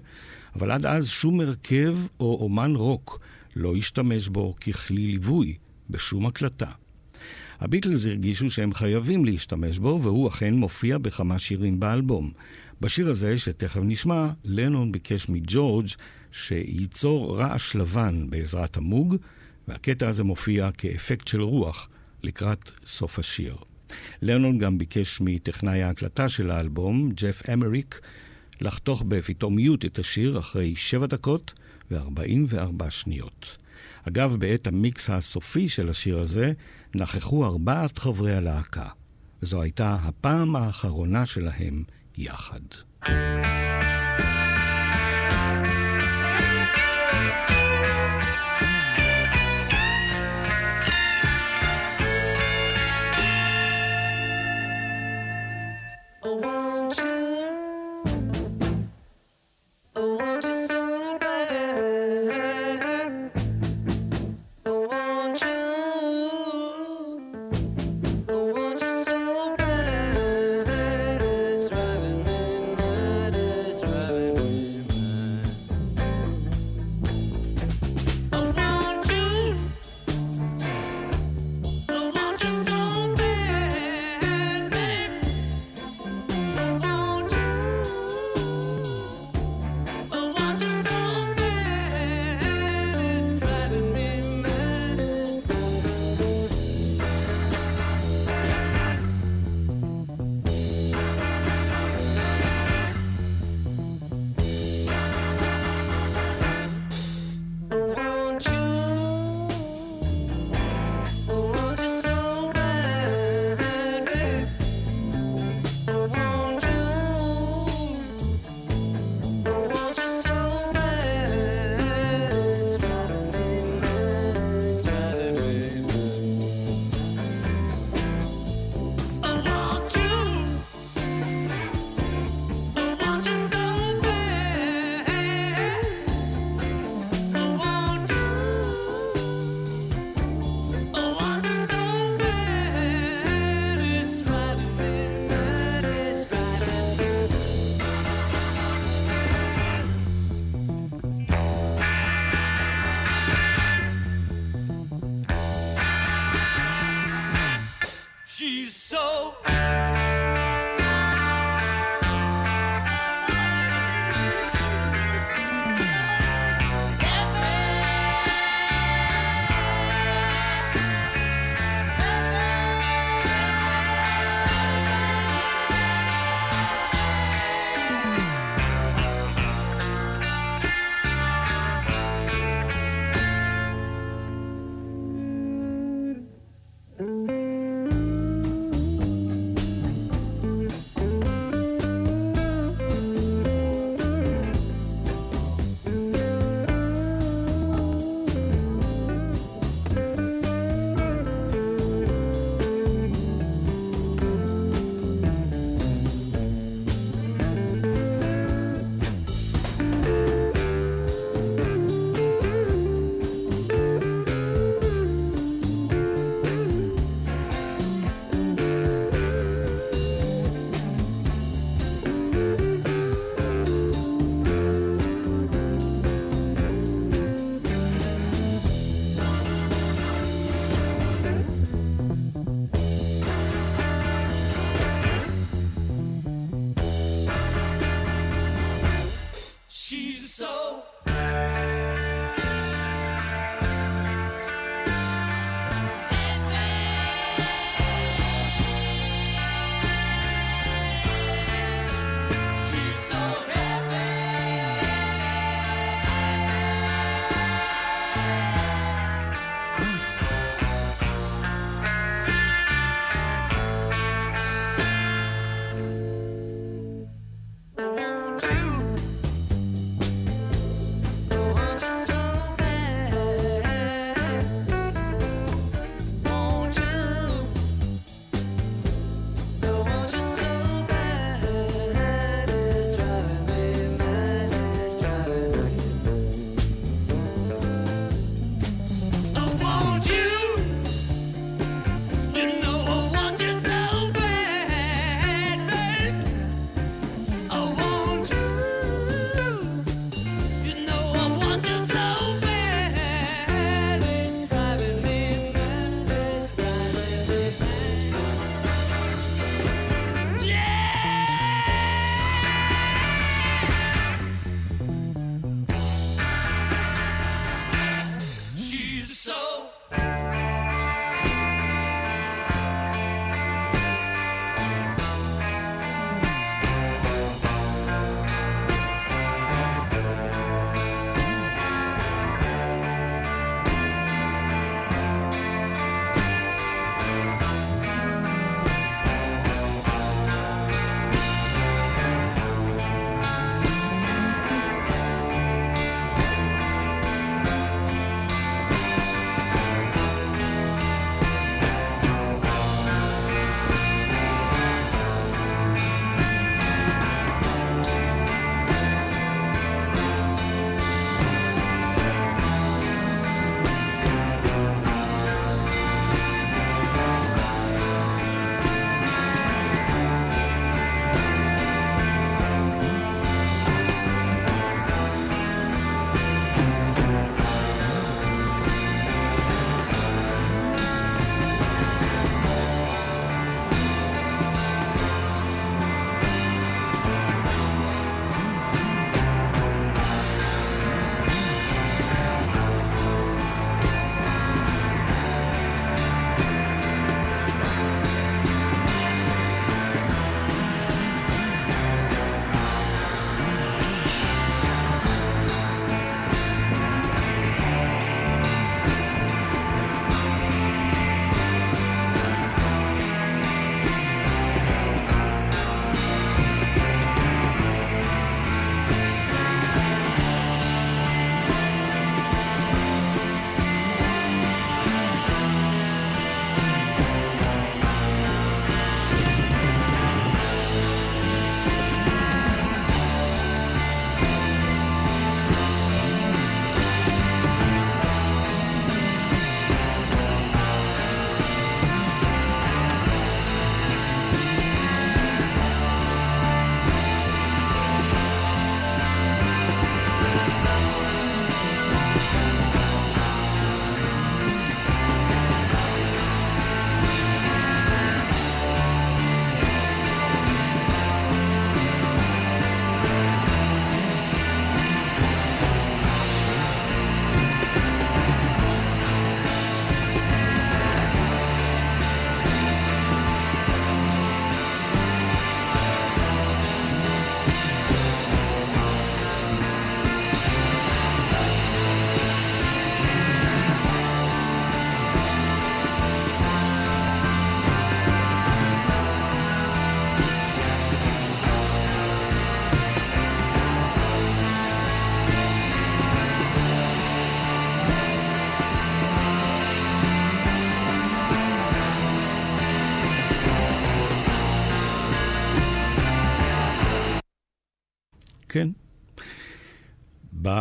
אבל 0.57 0.71
עד 0.71 0.87
אז 0.87 1.09
שום 1.09 1.41
הרכב 1.41 1.97
או 2.21 2.39
אומן 2.41 2.75
רוק 2.75 3.21
לא 3.57 3.77
השתמש 3.77 4.29
בו 4.29 4.55
ככלי 4.57 5.07
ליווי 5.07 5.55
בשום 5.91 6.27
הקלטה. 6.27 6.71
הביטלס 7.61 8.07
הרגישו 8.07 8.51
שהם 8.51 8.73
חייבים 8.73 9.25
להשתמש 9.25 9.79
בו, 9.79 10.01
והוא 10.03 10.29
אכן 10.29 10.55
מופיע 10.55 10.99
בכמה 10.99 11.39
שירים 11.39 11.81
באלבום. 11.81 12.31
בשיר 12.81 13.11
הזה, 13.11 13.39
שתכף 13.39 13.81
נשמע, 13.85 14.29
לנון 14.45 14.93
ביקש 14.93 15.29
מג'ורג' 15.29 15.87
שייצור 16.33 17.39
רעש 17.39 17.75
לבן 17.75 18.31
בעזרת 18.31 18.77
ה 18.77 18.84
Moog, 18.84 19.17
והקטע 19.69 20.09
הזה 20.09 20.25
מופיע 20.25 20.71
כאפקט 20.79 21.29
של 21.29 21.43
רוח 21.43 21.89
לקראת 22.23 22.71
סוף 22.87 23.19
השיר. 23.19 23.57
לנון 24.23 24.59
גם 24.59 24.79
ביקש 24.79 25.21
מטכנאי 25.21 25.83
ההקלטה 25.83 26.29
של 26.29 26.51
האלבום, 26.51 27.11
ג'ף 27.15 27.43
אמריק, 27.53 28.01
לחתוך 28.61 29.03
בפתאומיות 29.09 29.85
את 29.85 29.99
השיר 29.99 30.39
אחרי 30.39 30.77
7 30.77 31.07
דקות 31.07 31.53
ו-44 31.91 32.91
שניות. 32.91 33.57
אגב, 34.09 34.37
בעת 34.39 34.67
המיקס 34.67 35.11
הסופי 35.11 35.69
של 35.69 35.89
השיר 35.89 36.19
הזה, 36.19 36.53
נכחו 36.95 37.45
ארבעת 37.45 37.99
חברי 37.99 38.35
הלהקה. 38.35 38.89
וזו 39.43 39.63
הייתה 39.63 39.97
הפעם 40.03 40.57
האחרונה 40.57 41.27
שלהם 41.27 41.83
יחד. 42.19 42.61
I 43.05 43.98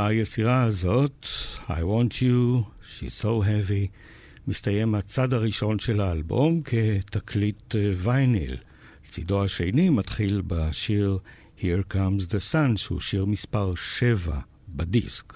ביצירה 0.08 0.64
הזאת, 0.64 1.26
I 1.68 1.82
want 1.82 2.22
you, 2.22 2.64
she's 2.84 3.22
so 3.24 3.44
heavy, 3.44 3.88
מסתיים 4.48 4.96
הצד 4.96 5.34
הראשון 5.34 5.80
של 5.80 6.02
האלבום 6.02 6.62
כתקליט 6.62 7.76
אה, 7.76 7.92
וייניל. 7.98 8.58
צידו 9.10 9.44
השני 9.44 9.90
מתחיל 9.90 10.42
בשיר 10.48 11.18
Here 11.60 11.94
Comes 11.94 12.30
the 12.30 12.54
Sun, 12.54 12.78
שהוא 12.78 13.00
שיר 13.00 13.26
מספר 13.26 13.74
7 13.76 14.40
בדיסק. 14.70 15.34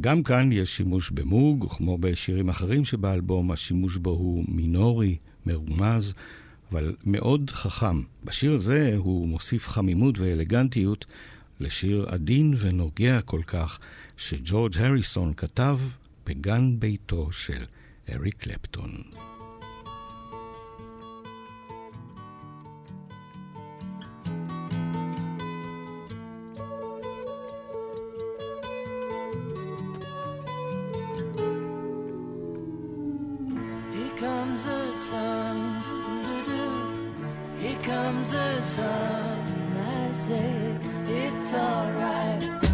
גם 0.00 0.22
כאן 0.22 0.52
יש 0.52 0.76
שימוש 0.76 1.10
במוג, 1.10 1.66
כמו 1.76 1.98
בשירים 1.98 2.48
אחרים 2.48 2.84
שבאלבום, 2.84 3.52
השימוש 3.52 3.96
בו 3.96 4.10
הוא 4.10 4.44
מינורי, 4.48 5.16
מרומז, 5.46 6.14
אבל 6.72 6.94
מאוד 7.06 7.50
חכם. 7.50 8.02
בשיר 8.24 8.52
הזה 8.52 8.94
הוא 8.96 9.28
מוסיף 9.28 9.68
חמימות 9.68 10.18
ואלגנטיות 10.18 11.06
לשיר 11.60 12.06
עדין 12.08 12.54
ונוגע 12.58 13.20
כל 13.20 13.40
כך, 13.46 13.78
שג'ורג' 14.16 14.78
הריסון 14.78 15.34
כתב 15.34 15.78
בגן 16.26 16.80
ביתו 16.80 17.32
של 17.32 17.64
אריק 18.12 18.34
קלפטון. 18.36 19.02
Comes 37.88 38.30
the 38.30 38.60
sun. 38.60 39.40
I 40.08 40.12
say 40.12 40.77
it's 41.10 41.54
alright. 41.54 42.67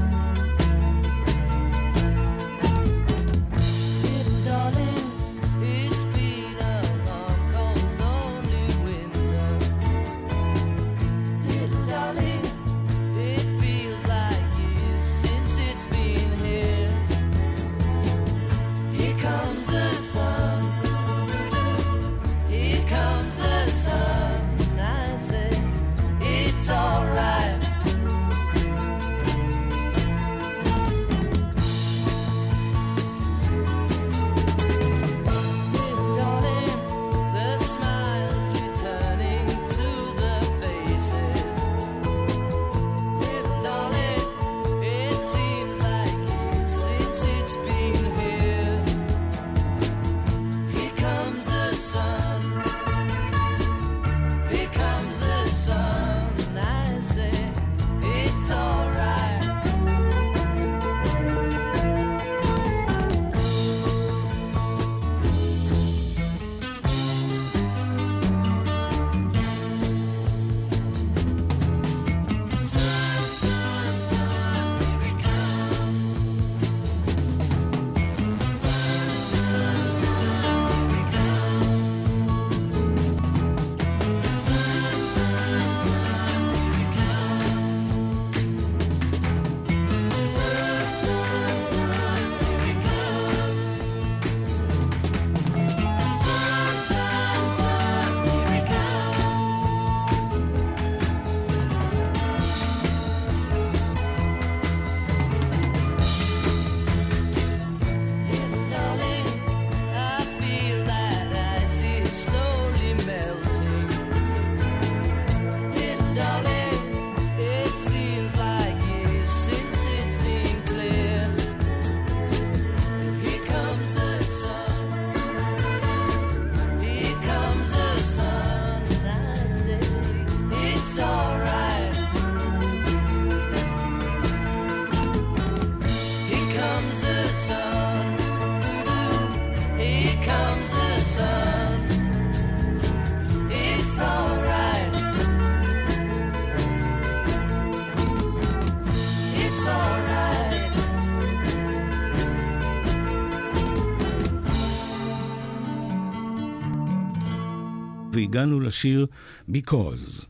והגענו 158.34 158.60
לשיר 158.60 159.06
Because. 159.50 160.24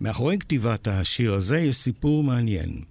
מאחורי 0.00 0.38
כתיבת 0.38 0.88
השיר 0.88 1.34
הזה 1.34 1.58
יש 1.58 1.76
סיפור 1.76 2.24
מעניין. 2.24 2.82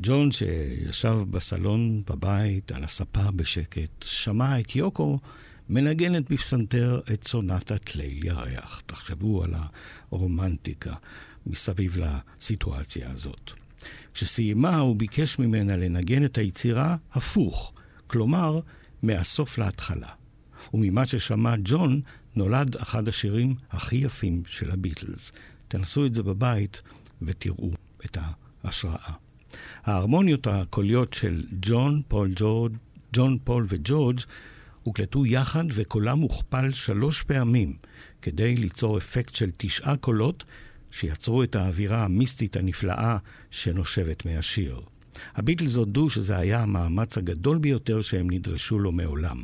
ג'ון, 0.00 0.32
שישב 0.32 1.18
בסלון 1.30 2.02
בבית, 2.10 2.72
על 2.72 2.84
הספה 2.84 3.30
בשקט, 3.30 3.90
שמע 4.04 4.60
את 4.60 4.76
יוקו 4.76 5.18
מנגנת 5.70 6.32
בפסנתר 6.32 7.00
את 7.12 7.28
סונטת 7.28 7.96
ליל 7.96 8.26
ירח. 8.26 8.82
תחשבו 8.86 9.44
על 9.44 9.54
הרומנטיקה 10.12 10.94
מסביב 11.46 11.96
לסיטואציה 11.96 13.10
הזאת. 13.10 13.50
כשסיימה, 14.14 14.78
הוא 14.78 14.96
ביקש 14.96 15.38
ממנה 15.38 15.76
לנגן 15.76 16.24
את 16.24 16.38
היצירה 16.38 16.96
הפוך, 17.12 17.72
כלומר, 18.06 18.60
מהסוף 19.02 19.58
להתחלה. 19.58 20.10
וממה 20.74 21.06
ששמע 21.06 21.54
ג'ון, 21.64 22.00
נולד 22.36 22.76
אחד 22.76 23.08
השירים 23.08 23.54
הכי 23.70 23.96
יפים 23.96 24.42
של 24.46 24.70
הביטלס. 24.70 25.32
תנסו 25.68 26.06
את 26.06 26.14
זה 26.14 26.22
בבית 26.22 26.82
ותראו 27.22 27.70
את 28.04 28.18
ההשראה. 28.64 29.12
ההרמוניות 29.84 30.46
הקוליות 30.46 31.12
של 31.12 31.44
ג'ון, 31.60 32.02
פול, 32.08 32.34
ג'ון, 33.12 33.38
פול 33.44 33.66
וג'ורג' 33.68 34.20
הוקלטו 34.82 35.26
יחד 35.26 35.64
וקולם 35.74 36.18
הוכפל 36.18 36.72
שלוש 36.72 37.22
פעמים 37.22 37.76
כדי 38.22 38.56
ליצור 38.56 38.98
אפקט 38.98 39.34
של 39.34 39.50
תשעה 39.56 39.96
קולות 39.96 40.44
שיצרו 40.90 41.42
את 41.42 41.56
האווירה 41.56 42.04
המיסטית 42.04 42.56
הנפלאה 42.56 43.16
שנושבת 43.50 44.26
מהשיר. 44.26 44.80
הביטלס 45.34 45.76
הודו 45.76 46.10
שזה 46.10 46.36
היה 46.36 46.62
המאמץ 46.62 47.18
הגדול 47.18 47.58
ביותר 47.58 48.02
שהם 48.02 48.30
נדרשו 48.30 48.78
לו 48.78 48.92
מעולם. 48.92 49.42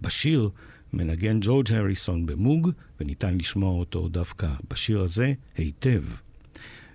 בשיר 0.00 0.50
מנגן 0.92 1.38
ג'ורג' 1.40 1.72
הריסון 1.72 2.26
במוג, 2.26 2.70
וניתן 3.00 3.38
לשמוע 3.38 3.70
אותו 3.70 4.08
דווקא 4.08 4.48
בשיר 4.70 5.00
הזה 5.00 5.32
היטב. 5.56 6.02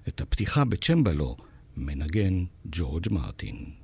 את 0.08 0.22
הפתיחה 0.22 0.66
בצ'מבלו 0.66 1.38
מנגן 1.78 2.44
ג'ורג' 2.66 3.06
מרטין. 3.12 3.81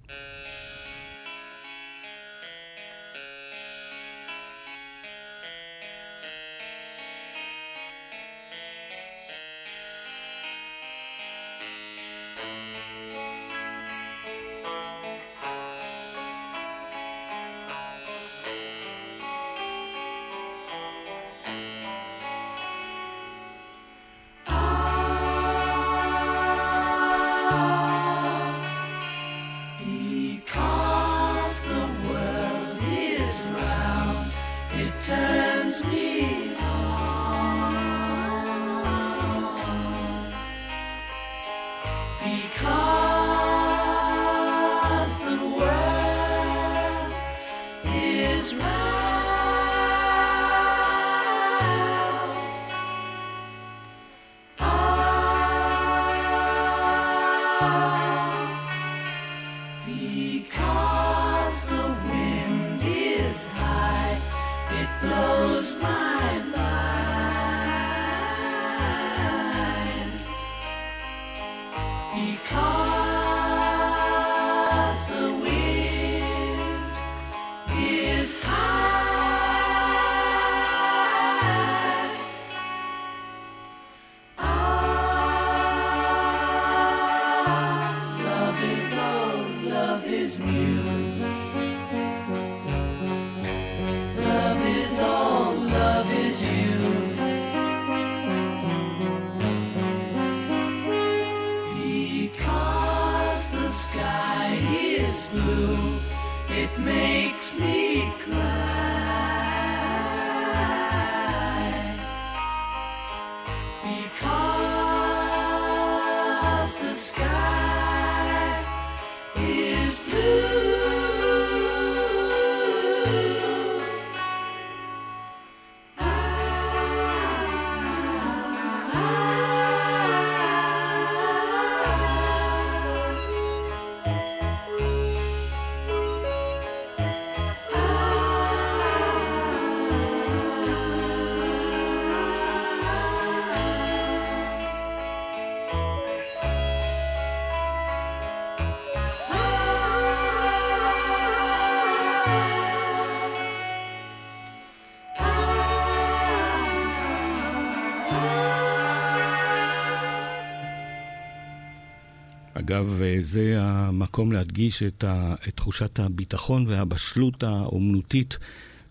אגב, 162.78 163.01
אה, 163.01 163.17
זה 163.19 163.55
המקום 163.57 164.32
להדגיש 164.32 164.84
את, 164.84 165.03
ה, 165.03 165.36
את 165.47 165.55
תחושת 165.55 165.99
הביטחון 165.99 166.67
והבשלות 166.67 167.43
האומנותית 167.43 168.38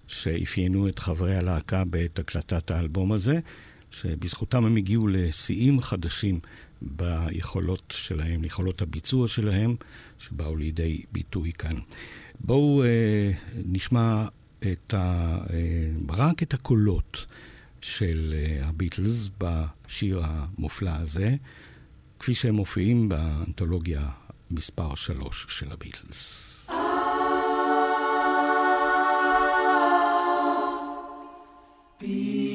שאפיינו 0.08 0.88
את 0.88 0.98
חברי 0.98 1.36
הלהקה 1.36 1.84
בעת 1.84 2.18
הקלטת 2.18 2.70
האלבום 2.70 3.12
הזה, 3.12 3.38
שבזכותם 3.90 4.64
הם 4.64 4.76
הגיעו 4.76 5.08
לשיאים 5.08 5.80
חדשים 5.80 6.40
ביכולות 6.82 7.94
שלהם, 7.96 8.44
יכולות 8.44 8.82
הביצוע 8.82 9.28
שלהם, 9.28 9.74
שבאו 10.18 10.56
לידי 10.56 11.02
ביטוי 11.12 11.52
כאן. 11.52 11.76
בואו 12.40 12.84
אה, 12.84 13.30
נשמע 13.66 14.26
את 14.72 14.94
ה, 14.94 15.38
אה, 15.50 15.90
רק 16.08 16.42
את 16.42 16.54
הקולות 16.54 17.26
של 17.80 18.34
אה, 18.36 18.68
הביטלס 18.68 19.28
בשיר 19.38 20.22
המופלא 20.24 20.90
הזה. 20.90 21.36
כפי 22.18 22.34
שהם 22.34 22.54
מופיעים 22.54 23.08
באנתולוגיה 23.08 24.08
מספר 24.50 24.94
3 24.94 25.46
של 25.48 25.72
הביטלס. 25.72 26.42
Because 31.98 32.45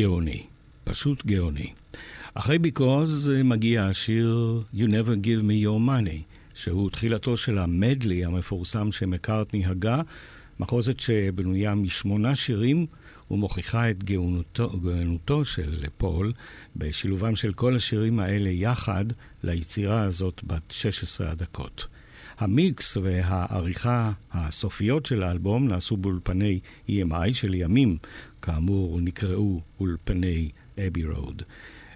גאוני, 0.00 0.42
פשוט 0.84 1.26
גאוני. 1.26 1.70
אחרי 2.34 2.58
ביקוז 2.58 3.30
מגיע 3.44 3.84
השיר 3.84 4.62
You 4.74 4.78
Never 4.78 5.24
Give 5.24 5.42
Me 5.42 5.64
Your 5.66 5.88
Money, 5.88 6.34
שהוא 6.54 6.90
תחילתו 6.90 7.36
של 7.36 7.58
המדלי 7.58 8.24
המפורסם 8.24 8.92
שמקארטני 8.92 9.66
הגה, 9.66 10.02
מחוזת 10.60 11.00
שבנויה 11.00 11.74
משמונה 11.74 12.36
שירים 12.36 12.86
ומוכיחה 13.30 13.90
את 13.90 14.04
גאונותו, 14.04 14.68
גאונותו 14.68 15.44
של 15.44 15.84
פול 15.98 16.32
בשילובם 16.76 17.36
של 17.36 17.52
כל 17.52 17.76
השירים 17.76 18.18
האלה 18.18 18.50
יחד 18.50 19.04
ליצירה 19.44 20.02
הזאת 20.02 20.40
בת 20.44 20.70
16 20.70 21.30
הדקות. 21.30 21.86
המיקס 22.40 22.96
והעריכה 22.96 24.12
הסופיות 24.32 25.06
של 25.06 25.22
האלבום 25.22 25.68
נעשו 25.68 25.96
באולפני 25.96 26.60
EMI 26.88 27.32
שלימים, 27.32 27.96
כאמור, 28.42 29.00
נקראו 29.00 29.60
אולפני 29.80 30.48
אבי 30.86 31.04
רוד. 31.04 31.42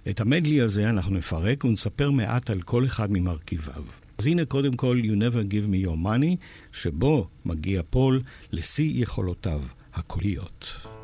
את 0.09 0.21
המדלי 0.21 0.61
הזה 0.61 0.89
אנחנו 0.89 1.15
נפרק 1.15 1.63
ונספר 1.63 2.11
מעט 2.11 2.49
על 2.49 2.61
כל 2.61 2.85
אחד 2.85 3.11
ממרכיביו. 3.11 3.83
אז 4.17 4.27
הנה 4.27 4.45
קודם 4.45 4.73
כל 4.73 5.01
You 5.03 5.15
Never 5.17 5.51
Give 5.51 5.71
Me 5.71 5.87
Your 5.87 6.05
Money, 6.05 6.35
שבו 6.73 7.27
מגיע 7.45 7.81
פול 7.89 8.21
לשיא 8.51 9.03
יכולותיו 9.03 9.61
הקוליות. 9.93 10.94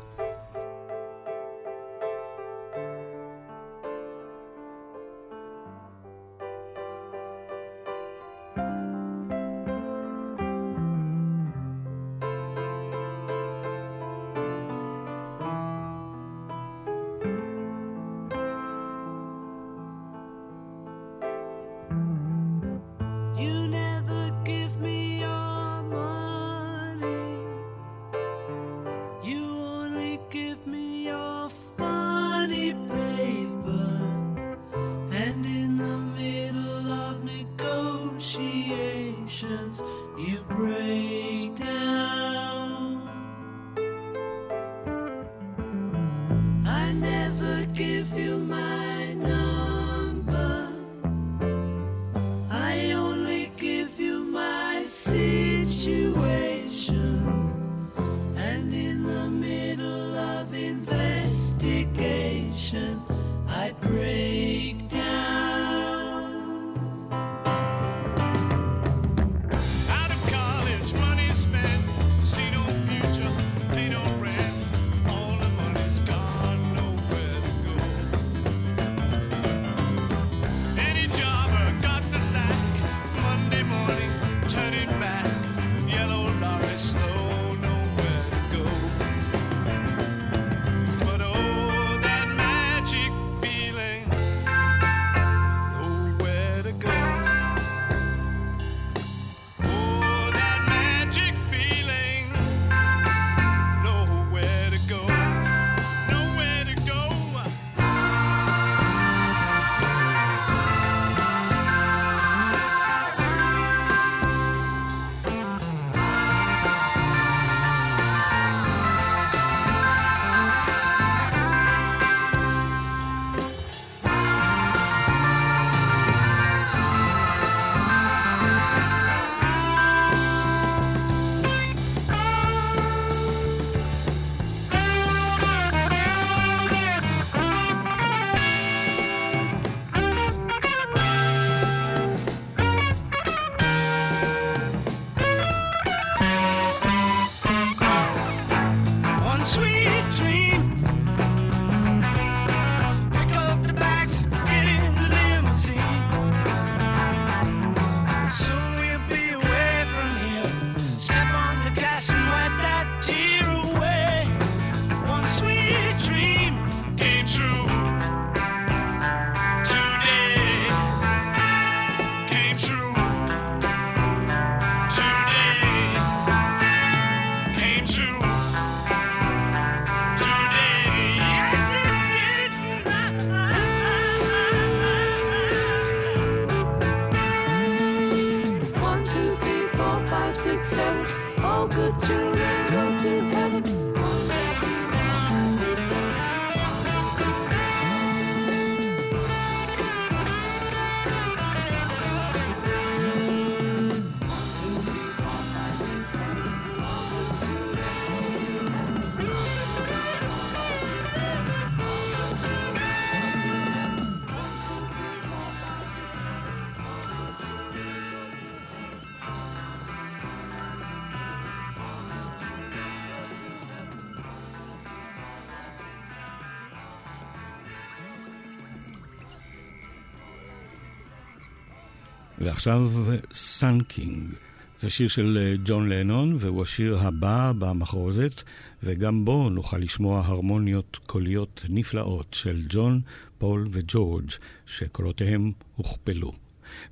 עכשיו 232.62 232.92
Sun 233.32 233.70
King. 233.70 234.34
זה 234.78 234.90
שיר 234.90 235.08
של 235.08 235.38
אה, 235.40 235.54
ג'ון 235.64 235.88
לנון, 235.88 236.36
והוא 236.40 236.62
השיר 236.62 236.98
הבא 236.98 237.52
במחרוזת, 237.58 238.42
וגם 238.82 239.24
בו 239.24 239.50
נוכל 239.50 239.78
לשמוע 239.78 240.22
הרמוניות 240.24 240.98
קוליות 241.06 241.64
נפלאות 241.68 242.26
של 242.34 242.62
ג'ון, 242.68 243.00
פול 243.38 243.68
וג'ורג', 243.70 244.30
שקולותיהם 244.66 245.52
הוכפלו. 245.76 246.32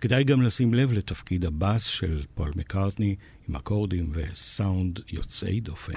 כדאי 0.00 0.24
גם 0.24 0.42
לשים 0.42 0.74
לב 0.74 0.92
לתפקיד 0.92 1.44
הבאס 1.44 1.84
של 1.84 2.22
פול 2.34 2.50
מקארטני, 2.56 3.16
עם 3.48 3.56
אקורדים 3.56 4.10
וסאונד 4.12 5.00
יוצאי 5.12 5.60
דופן. 5.60 5.92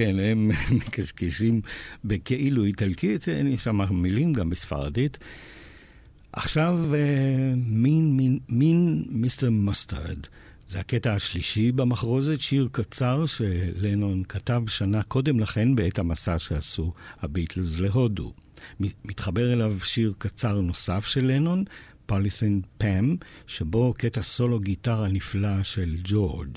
כן, 0.00 0.18
הם 0.18 0.50
מקשקשים 0.86 1.60
בכאילו 2.04 2.64
איטלקית, 2.64 3.28
יש 3.28 3.64
שם 3.64 3.80
מילים 3.94 4.32
גם 4.32 4.50
בספרדית. 4.50 5.18
עכשיו, 6.32 6.94
אה, 6.94 7.54
מין, 7.56 8.16
מין, 8.16 8.38
מין 8.48 9.04
מיסטר 9.08 9.50
מוסטרד. 9.50 10.18
זה 10.66 10.80
הקטע 10.80 11.14
השלישי 11.14 11.72
במחרוזת, 11.72 12.40
שיר 12.40 12.68
קצר 12.72 13.26
שלנון 13.26 14.22
כתב 14.28 14.62
שנה 14.66 15.02
קודם 15.02 15.40
לכן 15.40 15.74
בעת 15.74 15.98
המסע 15.98 16.38
שעשו 16.38 16.92
הביטלס 17.22 17.78
להודו. 17.80 18.32
מתחבר 18.80 19.52
אליו 19.52 19.74
שיר 19.84 20.14
קצר 20.18 20.60
נוסף 20.60 21.06
של 21.06 21.26
לנון, 21.26 21.64
פוליסין 22.06 22.60
פאם, 22.78 23.16
שבו 23.46 23.94
קטע 23.98 24.22
סולו 24.22 24.60
גיטרה 24.60 25.08
נפלא 25.08 25.62
של 25.62 25.96
ג'ורג'. 26.04 26.56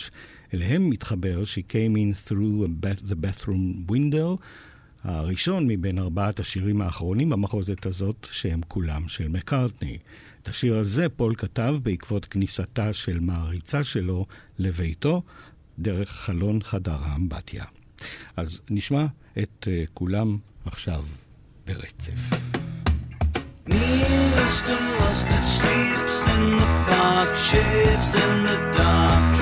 אליהם 0.53 0.89
מתחבר 0.89 1.43
She 1.43 1.71
came 1.71 1.95
in 1.95 2.29
through 2.29 2.67
the 3.09 3.15
bathroom 3.15 3.91
window, 3.91 4.37
הראשון 5.03 5.67
מבין 5.67 5.99
ארבעת 5.99 6.39
השירים 6.39 6.81
האחרונים 6.81 7.29
במחוזת 7.29 7.85
הזאת, 7.85 8.27
שהם 8.31 8.61
כולם 8.67 9.07
של 9.07 9.27
מקארטני. 9.27 9.97
את 10.43 10.47
השיר 10.47 10.77
הזה 10.77 11.09
פול 11.09 11.35
כתב 11.35 11.75
בעקבות 11.83 12.25
כניסתה 12.25 12.93
של 12.93 13.19
מעריצה 13.19 13.83
שלו 13.83 14.25
לביתו, 14.59 15.21
דרך 15.79 16.11
חלון 16.11 16.63
חדר 16.63 16.97
האמבטיה. 17.01 17.63
אז 18.37 18.61
נשמע 18.69 19.05
את 19.37 19.67
uh, 19.67 19.89
כולם 19.93 20.37
עכשיו 20.65 21.03
ברצף. 21.67 22.13
And 23.65 23.79
Mr. 24.35 24.77
Mustard 24.99 25.45
sleeps 25.55 26.19
in 26.33 26.43
the 26.59 27.35
shapes 27.47 28.11
in 28.23 28.43
the 28.47 28.57
dark, 28.77 29.32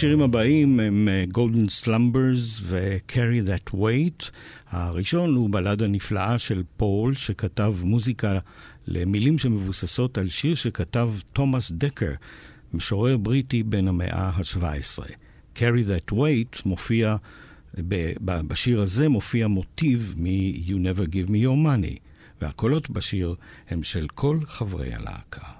השירים 0.00 0.22
הבאים 0.22 0.80
הם 0.80 1.08
אה, 1.08 1.24
Golden 1.34 1.84
Slumbers 1.84 2.62
ו-Carry 2.62 3.48
That 3.48 3.74
Weight. 3.74 4.30
הראשון 4.70 5.34
הוא 5.34 5.50
בלדה 5.50 5.86
נפלאה 5.86 6.38
של 6.38 6.62
פול, 6.76 7.14
שכתב 7.14 7.74
מוזיקה 7.82 8.38
למילים 8.86 9.38
שמבוססות 9.38 10.18
על 10.18 10.28
שיר 10.28 10.54
שכתב 10.54 11.12
תומאס 11.32 11.72
דקר, 11.72 12.12
משורר 12.72 13.16
בריטי 13.16 13.62
בן 13.62 13.88
המאה 13.88 14.28
ה-17. 14.28 15.02
Carry 15.56 15.60
That 15.88 16.12
Weight 16.12 16.62
מופיע, 16.64 17.16
בשיר 18.28 18.80
הזה 18.80 19.08
מופיע 19.08 19.48
מוטיב 19.48 20.14
מ-You 20.16 20.74
Never 20.74 21.12
Give 21.12 21.28
Me 21.28 21.44
Your 21.44 21.66
Money, 21.66 21.98
והקולות 22.40 22.90
בשיר 22.90 23.34
הם 23.68 23.82
של 23.82 24.06
כל 24.14 24.38
חברי 24.46 24.94
הלהקה. 24.94 25.59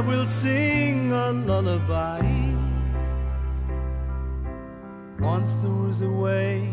I 0.00 0.02
will 0.02 0.24
sing 0.24 1.12
a 1.12 1.30
lullaby. 1.30 2.22
Once 5.20 5.54
there 5.56 5.70
was 5.70 6.00
a 6.00 6.10
way 6.10 6.72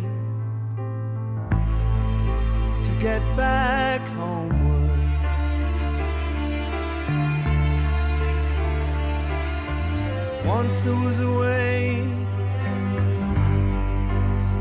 to 2.85 2.91
get 3.01 3.21
back 3.35 3.99
homeward. 4.15 4.99
Once 10.45 10.79
there 10.85 10.95
was 10.95 11.19
a 11.19 11.29
way 11.29 12.07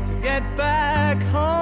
to 0.07 0.13
get 0.21 0.43
back 0.57 1.23
home. 1.31 1.56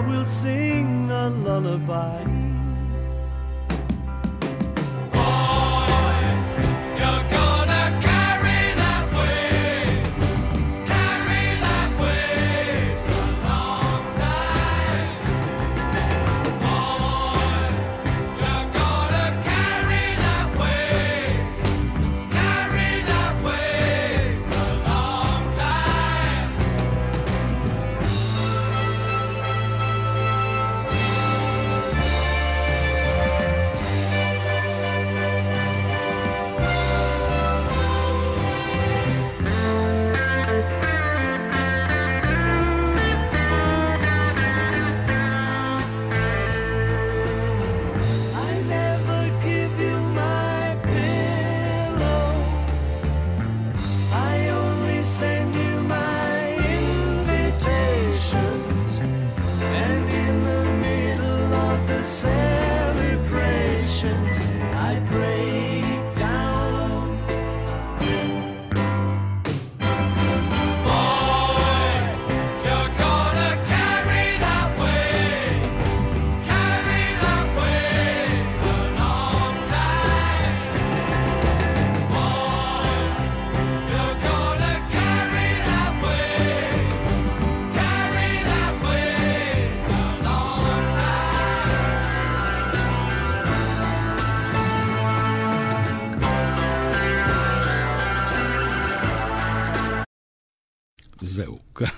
I 0.00 0.02
will 0.02 0.24
sing 0.24 1.10
a 1.10 1.28
lullaby. 1.28 2.39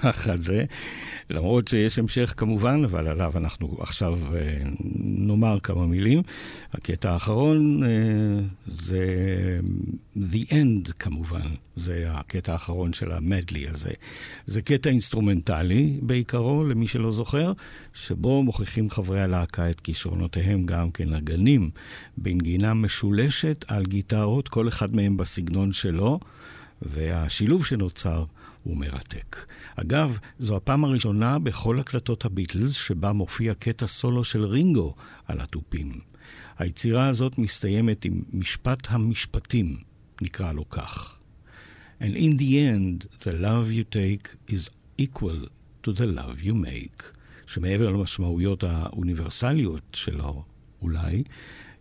זהו, 0.02 0.12
ככה 0.12 0.36
זה. 0.36 0.64
למרות 1.30 1.68
שיש 1.68 1.98
המשך 1.98 2.34
כמובן, 2.36 2.84
אבל 2.84 3.08
עליו 3.08 3.32
אנחנו 3.36 3.76
עכשיו 3.80 4.18
אה, 4.34 4.58
נאמר 5.00 5.58
כמה 5.62 5.86
מילים. 5.86 6.22
הקטע 6.72 7.10
האחרון 7.10 7.82
אה, 7.84 7.88
זה 8.66 9.08
The 10.16 10.50
End 10.50 10.92
כמובן, 10.98 11.48
זה 11.76 12.04
הקטע 12.08 12.52
האחרון 12.52 12.92
של 12.92 13.12
המדלי 13.12 13.68
הזה. 13.68 13.90
זה 14.46 14.62
קטע 14.62 14.90
אינסטרומנטלי 14.90 15.98
בעיקרו, 16.02 16.64
למי 16.64 16.88
שלא 16.88 17.12
זוכר, 17.12 17.52
שבו 17.94 18.42
מוכיחים 18.42 18.90
חברי 18.90 19.22
הלהקה 19.22 19.70
את 19.70 19.80
כישרונותיהם 19.80 20.66
גם 20.66 20.90
כנגנים, 20.90 21.70
בנגינה 22.16 22.74
משולשת 22.74 23.64
על 23.68 23.84
גיטרות, 23.84 24.48
כל 24.48 24.68
אחד 24.68 24.94
מהם 24.94 25.16
בסגנון 25.16 25.72
שלו, 25.72 26.20
והשילוב 26.82 27.66
שנוצר 27.66 28.24
הוא 28.64 28.76
מרתק. 28.76 29.36
אגב, 29.76 30.18
זו 30.38 30.56
הפעם 30.56 30.84
הראשונה 30.84 31.38
בכל 31.38 31.78
הקלטות 31.78 32.24
הביטלס 32.24 32.72
שבה 32.72 33.12
מופיע 33.12 33.54
קטע 33.54 33.86
סולו 33.86 34.24
של 34.24 34.44
רינגו 34.44 34.94
על 35.26 35.40
התופים. 35.40 36.00
היצירה 36.58 37.06
הזאת 37.06 37.38
מסתיימת 37.38 38.04
עם 38.04 38.22
משפט 38.32 38.86
המשפטים, 38.90 39.76
נקרא 40.22 40.52
לו 40.52 40.70
כך. 40.70 41.16
And 42.00 42.16
in 42.16 42.38
the 42.38 42.58
end, 42.70 43.06
the 43.22 43.32
love 43.32 43.70
you 43.70 43.84
take 43.84 44.52
is 44.54 44.70
equal 44.98 45.48
to 45.82 45.92
the 45.92 46.06
love 46.06 46.44
you 46.44 46.54
make. 46.54 47.02
שמעבר 47.46 47.90
למשמעויות 47.90 48.64
האוניברסליות 48.64 49.82
שלו, 49.92 50.44
אולי, 50.82 51.22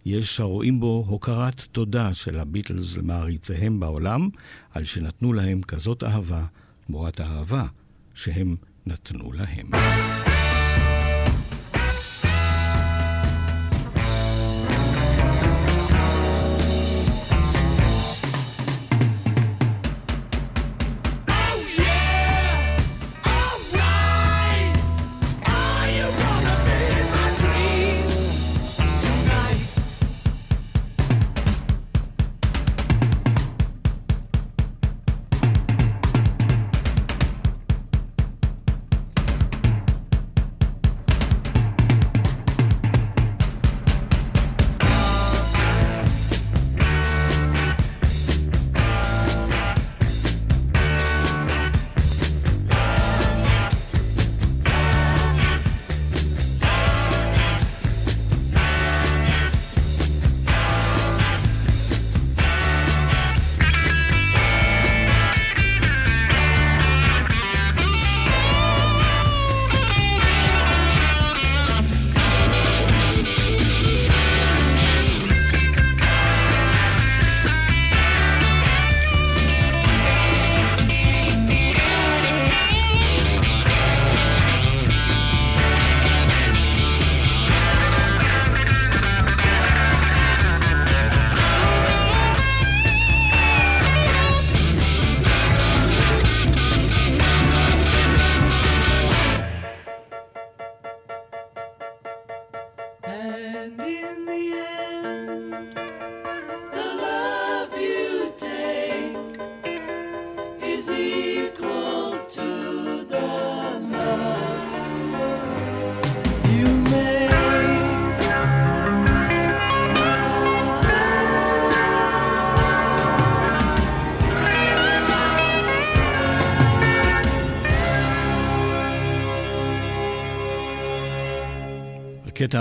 יש 0.06 0.40
הרואים 0.40 0.80
בו 0.80 1.06
הוקרת 1.08 1.62
תודה 1.72 2.14
של 2.14 2.40
הביטלס 2.40 2.98
למעריציהם 2.98 3.80
בעולם, 3.80 4.30
על 4.72 4.86
שנתנו 4.86 5.34
להם 5.34 5.62
כזאת 5.62 6.04
אהבה 6.04 6.46
תמורת 6.88 7.20
האהבה 7.20 7.66
שהם 8.16 8.56
נתנו 8.86 9.32
להם. 9.32 9.70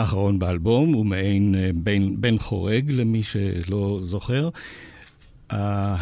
האחרון 0.01 0.38
באלבום 0.38 0.92
הוא 0.92 1.07
מעין 1.07 1.55
אה, 1.55 1.70
בן, 1.74 2.20
בן 2.20 2.38
חורג, 2.38 2.90
למי 2.90 3.22
שלא 3.22 4.01
זוכר. 4.03 4.48
Uh, 5.51 5.55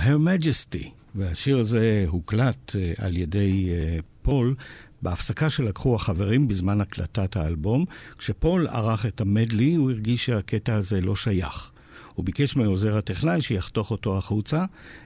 Her 0.05 0.19
Majesty, 0.27 0.85
והשיר 1.15 1.59
הזה 1.59 2.05
הוקלט 2.09 2.71
uh, 2.71 3.05
על 3.05 3.17
ידי 3.17 3.69
uh, 3.69 4.03
פול 4.23 4.55
בהפסקה 5.03 5.51
שלקחו 5.51 5.95
החברים 5.95 6.49
בזמן 6.49 6.81
הקלטת 6.81 7.37
האלבום. 7.37 7.85
כשפול 8.19 8.67
ערך 8.67 9.07
את 9.07 9.21
המדלי, 9.21 9.75
הוא 9.75 9.91
הרגיש 9.91 10.27
שהקטע 10.27 10.75
הזה 10.75 11.01
לא 11.01 11.17
שייך. 11.17 11.71
הוא 12.15 12.25
ביקש 12.25 12.57
מעוזר 12.57 12.97
הטכנאי 12.97 13.41
שיחתוך 13.41 13.91
אותו 13.91 14.19
החוצה, 14.19 14.65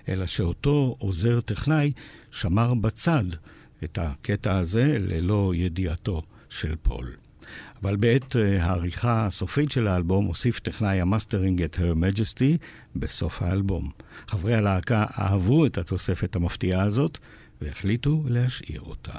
אלא 0.08 0.26
שאותו 0.26 0.96
עוזר 0.98 1.40
טכנאי 1.40 1.92
שמר 2.30 2.74
בצד 2.74 3.24
את 3.84 3.98
הקטע 4.02 4.58
הזה 4.58 4.96
ללא 5.00 5.52
ידיעתו 5.54 6.22
של 6.50 6.74
פול. 6.82 7.21
אבל 7.82 7.96
בעת 7.96 8.36
אה, 8.36 8.64
העריכה 8.64 9.26
הסופית 9.26 9.70
של 9.70 9.86
האלבום 9.86 10.24
הוסיף 10.24 10.58
טכנאי 10.58 11.00
המאסטרינג 11.00 11.62
את 11.62 11.76
Her 11.76 11.94
Majesty 11.96 12.58
בסוף 12.96 13.42
האלבום. 13.42 13.90
חברי 14.28 14.54
הלהקה 14.54 15.04
אהבו 15.18 15.66
את 15.66 15.78
התוספת 15.78 16.36
המפתיעה 16.36 16.82
הזאת 16.82 17.18
והחליטו 17.62 18.22
להשאיר 18.26 18.80
אותה. 18.80 19.18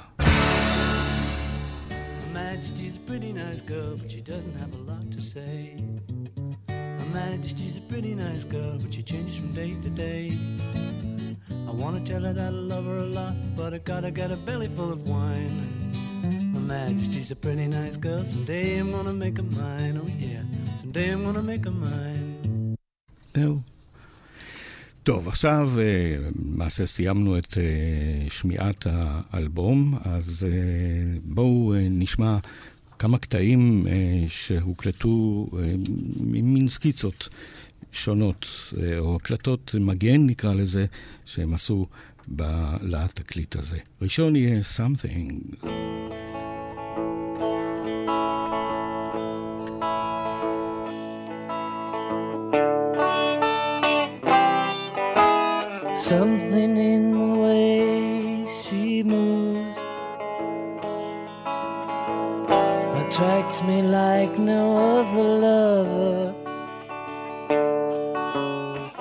Majesty's 2.33 2.95
a 2.95 3.09
pretty 3.09 3.31
nice 3.31 3.61
girl, 3.61 3.91
but 3.99 4.09
she 4.11 4.21
doesn't 4.31 4.57
have 4.61 4.73
a 4.79 4.81
lot 4.89 5.05
to 5.15 5.21
say. 5.33 5.57
Majesty's 7.13 7.77
a 7.77 7.85
pretty 7.91 8.13
nice 8.15 8.43
girl, 8.43 8.75
but 8.81 8.91
she 8.95 9.03
changes 9.03 9.35
from 9.39 9.51
day 9.51 9.71
to 9.85 9.89
day. 10.05 10.23
I 11.69 11.71
wanna 11.81 12.01
tell 12.11 12.23
her 12.27 12.33
that 12.33 12.53
I 12.53 12.57
love 12.73 12.85
her 12.85 12.99
a 13.07 13.09
lot, 13.19 13.35
but 13.55 13.71
I 13.77 13.79
gotta 13.91 14.11
get 14.19 14.29
a 14.31 14.39
belly 14.47 14.69
full 14.77 14.91
of 14.91 15.07
wine. 15.07 15.55
Majesty's 16.67 17.31
a 17.31 17.35
pretty 17.35 17.67
nice 17.67 17.97
girl, 17.97 18.23
someday 18.25 18.77
I'm 18.79 18.91
gonna 18.91 19.13
make 19.13 19.37
her 19.37 19.49
mine, 19.59 19.95
oh 20.03 20.09
yeah, 20.25 20.43
someday 20.79 21.07
I'm 21.13 21.23
gonna 21.25 21.43
make 21.43 21.65
her 21.65 21.71
mine. 21.71 22.75
זהו. 23.33 23.59
טוב, 25.03 25.27
עכשיו 25.27 25.69
אה, 25.79 26.15
למעשה 26.45 26.85
סיימנו 26.85 27.37
את 27.37 27.57
אה, 27.57 28.29
שמיעת 28.29 28.87
האלבום, 28.89 29.97
אז 30.03 30.47
אה, 30.49 31.19
בואו 31.23 31.73
נשמע 31.89 32.37
כמה 32.99 33.17
קטעים 33.17 33.87
שהוקלטו 34.27 35.47
ממין 36.19 36.69
סקיצות 36.69 37.29
שונות, 37.91 38.47
או 38.97 39.15
הקלטות 39.15 39.75
מגן 39.79 40.27
נקרא 40.27 40.53
לזה, 40.53 40.85
שהם 41.25 41.53
עשו 41.53 41.87
ב- 42.35 42.75
לתקליט 42.81 43.55
הזה. 43.55 43.77
ראשון 44.01 44.35
יהיה 44.35 44.61
Something. 44.77 45.65
Something 56.03 56.75
in 56.75 57.17
the 57.17 57.33
way 57.43 58.45
she 58.61 59.03
moves 59.03 59.77
attracts 63.01 63.63
me 63.63 63.81
like 63.83 64.37
no 64.37 64.99
other 64.99 65.23
lover. 65.45 66.35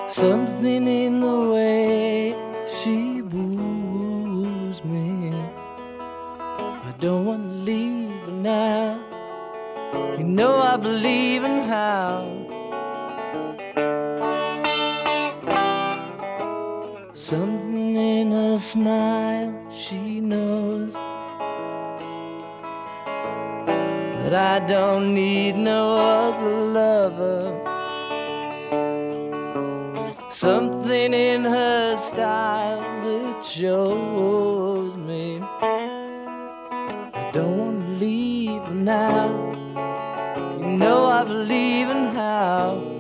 Something 0.07 0.87
in 0.87 1.19
the 1.19 1.41
way 1.51 2.37
she 2.69 3.21
woos 3.21 4.85
me. 4.85 5.35
I 6.89 6.95
don't 7.01 7.27
want 7.27 7.43
to 7.51 7.57
leave 7.69 8.29
now. 8.29 9.01
You 10.17 10.23
know 10.23 10.55
I 10.55 10.77
believe 10.77 11.43
in 11.43 11.65
how. 11.67 12.32
Something 17.23 17.95
in 17.97 18.33
her 18.33 18.59
smile, 18.59 19.55
she 19.71 20.21
knows 20.21 20.95
that 24.19 24.35
I 24.35 24.59
don't 24.67 25.15
need 25.15 25.55
no 25.55 25.97
other 25.99 26.51
lover. 26.51 27.61
Something 30.31 31.15
in 31.15 31.45
her 31.45 31.95
style 31.95 32.81
that 32.81 33.45
shows 33.45 34.97
me 34.97 35.39
I 35.45 37.31
don't 37.33 37.57
want 37.57 37.83
to 37.83 38.05
leave 38.05 38.69
now. 38.73 39.29
You 40.59 40.77
know 40.77 41.07
I 41.07 41.23
believe 41.23 41.89
in 41.89 42.07
how. 42.17 42.92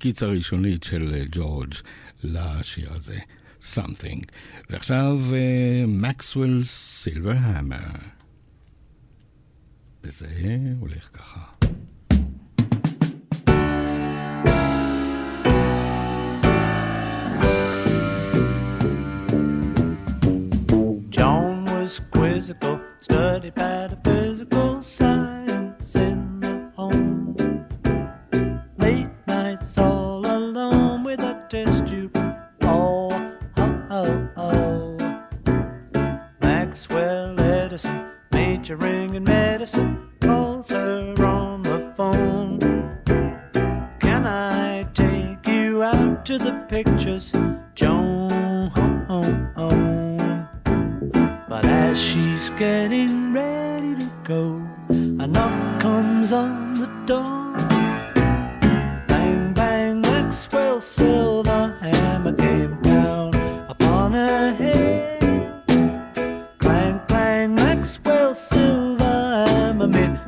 הסקיצה 0.00 0.26
הראשונית 0.26 0.82
של 0.82 1.14
אה, 1.14 1.24
ג'ורג' 1.32 1.74
לשיר 2.22 2.92
הזה, 2.92 3.18
Something. 3.62 4.24
ועכשיו 4.70 5.18
אה, 5.32 5.84
מקסוול 5.86 6.62
סילברהמר. 6.64 7.90
וזה 10.04 10.56
הולך 10.78 11.08
ככה. 11.12 11.39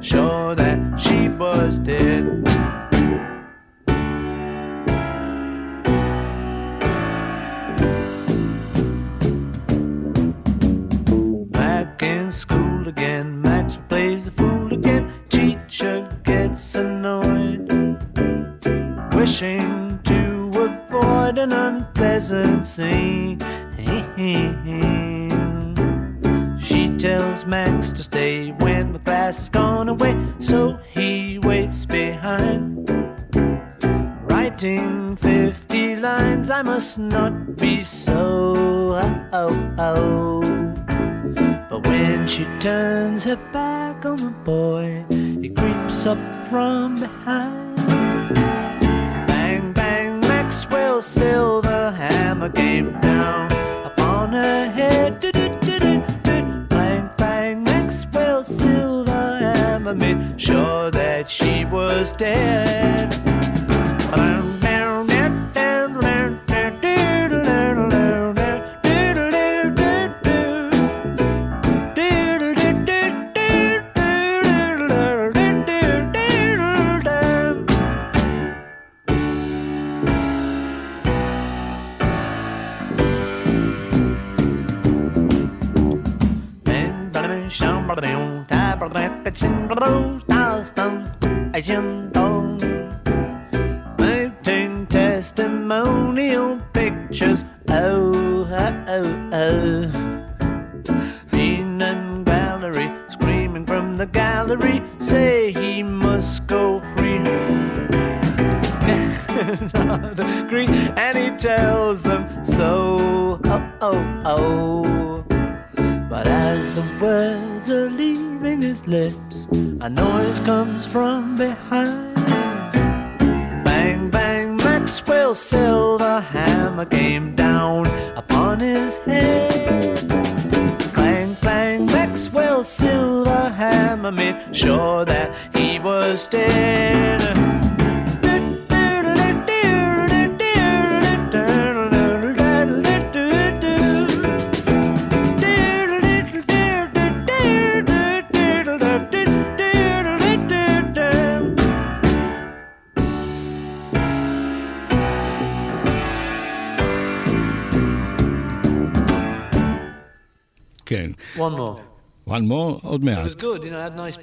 sure 0.02 0.54
that 0.56 0.98
she 1.00 1.28
was 1.28 1.78
dead. 1.78 2.11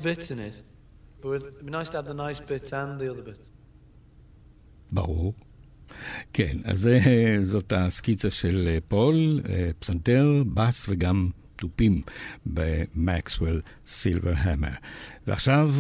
bit 0.03 0.31
in 0.31 0.39
it. 0.39 0.55
But 1.21 1.41
it'd 1.41 1.65
be 1.65 1.71
nice 1.71 1.89
to 1.89 1.97
have 1.97 2.05
the 2.05 2.13
nice 2.13 2.39
bit 2.39 2.71
and 2.73 2.99
the 2.99 3.09
other 3.11 3.21
bit. 3.21 3.39
ברור. 4.91 5.33
כן, 6.33 6.57
אז 6.63 6.87
אה, 6.87 7.37
זאת 7.41 7.73
הסקיצה 7.75 8.29
של 8.29 8.67
אה, 8.67 8.77
פול, 8.87 9.41
אה, 9.49 9.69
פסנתר, 9.79 10.43
בס 10.53 10.85
וגם 10.89 11.29
תופים 11.55 12.01
ב-Maxwell's 12.45 13.61
Silver 13.87 14.33
Hammer. 14.37 14.69
ועכשיו 15.27 15.71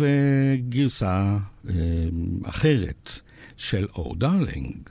גרסה 0.69 1.37
אחרת 2.43 3.09
של 3.57 3.87
Oh! 3.95 4.15
Darling. 4.15 4.89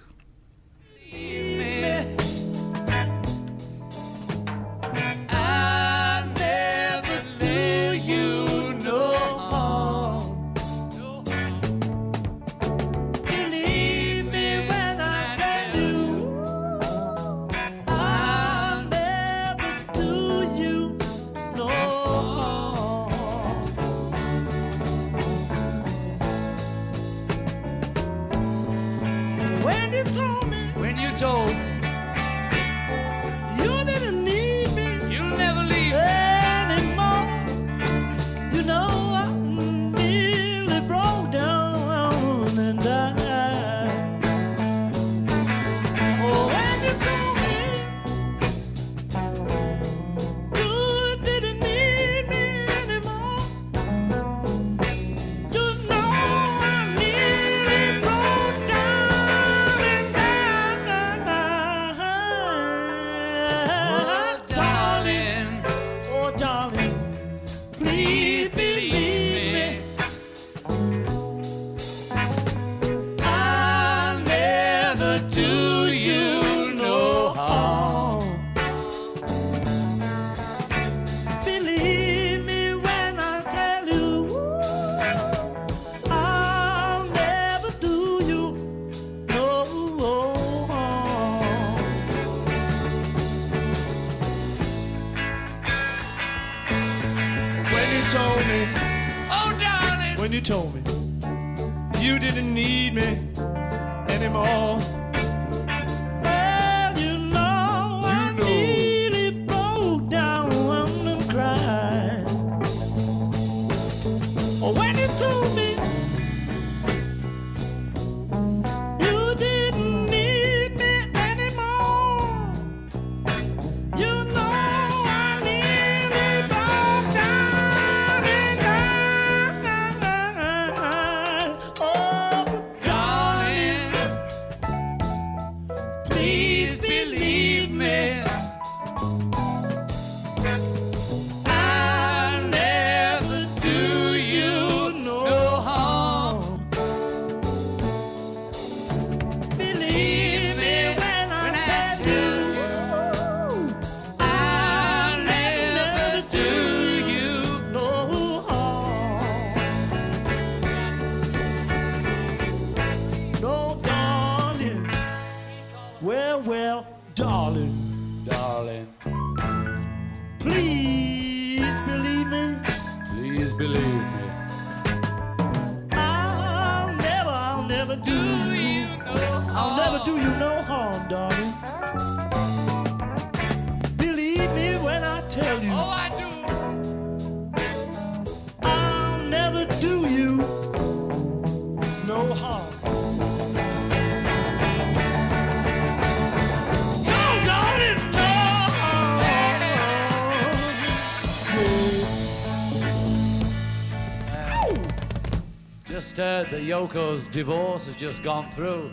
Yoko's 206.78 207.26
divorce 207.26 207.86
has 207.86 207.96
just 207.96 208.22
gone 208.22 208.48
through. 208.52 208.92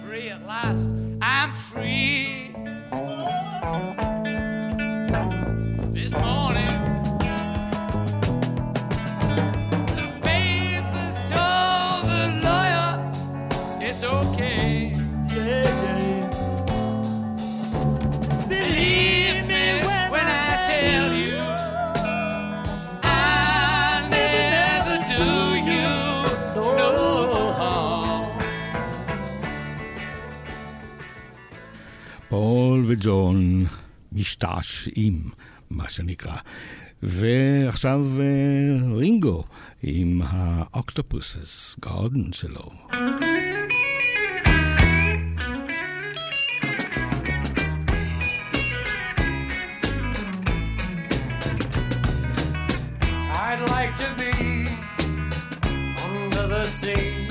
Free 0.00 0.28
at 0.28 0.46
last. 0.46 0.93
פושעים, 34.84 35.30
מה 35.70 35.88
שנקרא. 35.88 36.36
ועכשיו 37.02 38.06
רינגו 38.96 39.44
עם 39.82 40.20
האוקטופוסס 40.24 41.76
גארדן 41.80 42.32
שלו. 42.32 42.70
I'd 53.46 53.62
like 53.76 53.94
to 54.04 54.10
be 54.22 54.34
under 56.08 56.46
the 56.54 56.64
sea 56.80 57.28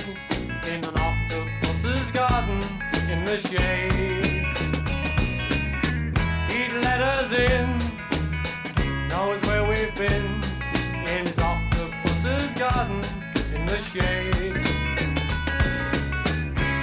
in 0.72 0.82
an 0.90 0.96
octopus's 1.10 2.06
garden 2.18 2.60
in 3.12 3.20
the 3.30 3.38
shade. 3.48 3.93
sleeping 10.04 10.44
in 11.08 11.28
his 11.28 11.40
octopus's 11.40 12.54
garden 12.56 13.02
in 13.56 13.66
the 13.66 13.78
shade. 13.78 14.58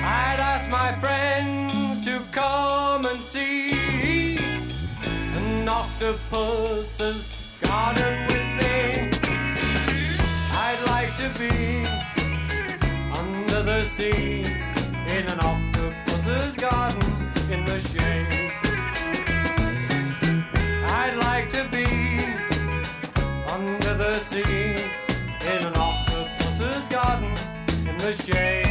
I'd 0.05 0.41
ask 0.41 0.71
my 0.71 0.93
friends 0.93 2.01
to 2.07 2.21
come 2.33 3.05
and 3.05 3.21
see 3.21 4.37
an 5.37 5.69
octopus's 5.69 7.29
garden 7.61 8.27
with 8.29 8.49
me. 8.61 9.11
I'd 10.53 10.83
like 10.87 11.17
to 11.17 11.29
be 11.39 11.85
under 13.19 13.63
the 13.63 13.81
sea 13.81 14.45
in 15.17 15.27
an 15.29 15.41
octopus's 15.41 16.57
garden 16.57 17.03
in 17.51 17.65
the 17.65 17.81
shade. 17.81 18.30
the 28.13 28.33
shade. 28.33 28.70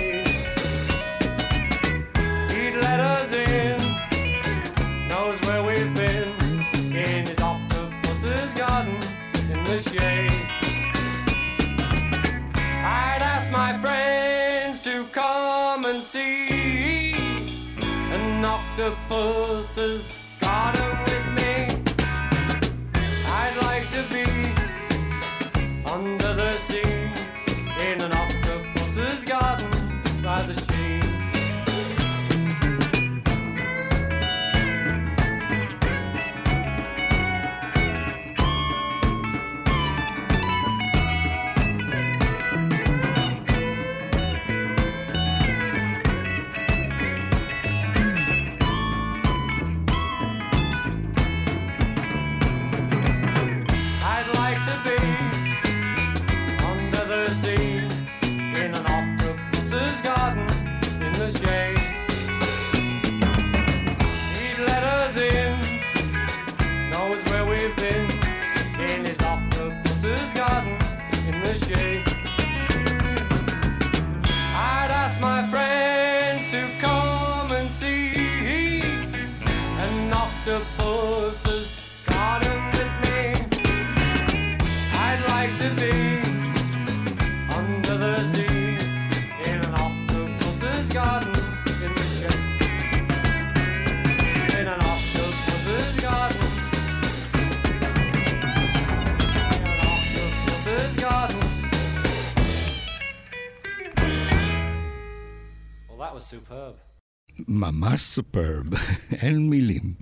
ממש 107.49 108.01
סופרב, 108.01 108.65
אין 109.21 109.49
מילים. 109.49 109.93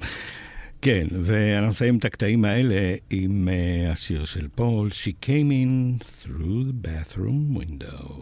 כן, 0.81 1.07
ואנחנו 1.23 1.69
נסיים 1.69 1.97
את 1.97 2.05
הקטעים 2.05 2.45
האלה 2.45 2.95
עם 3.09 3.47
uh, 3.47 3.91
השיר 3.91 4.25
של 4.25 4.47
פול, 4.55 4.89
She 4.89 5.25
came 5.25 5.51
in 5.51 6.03
through 6.03 6.63
the 6.69 6.87
bathroom 6.87 7.57
window. 7.57 8.16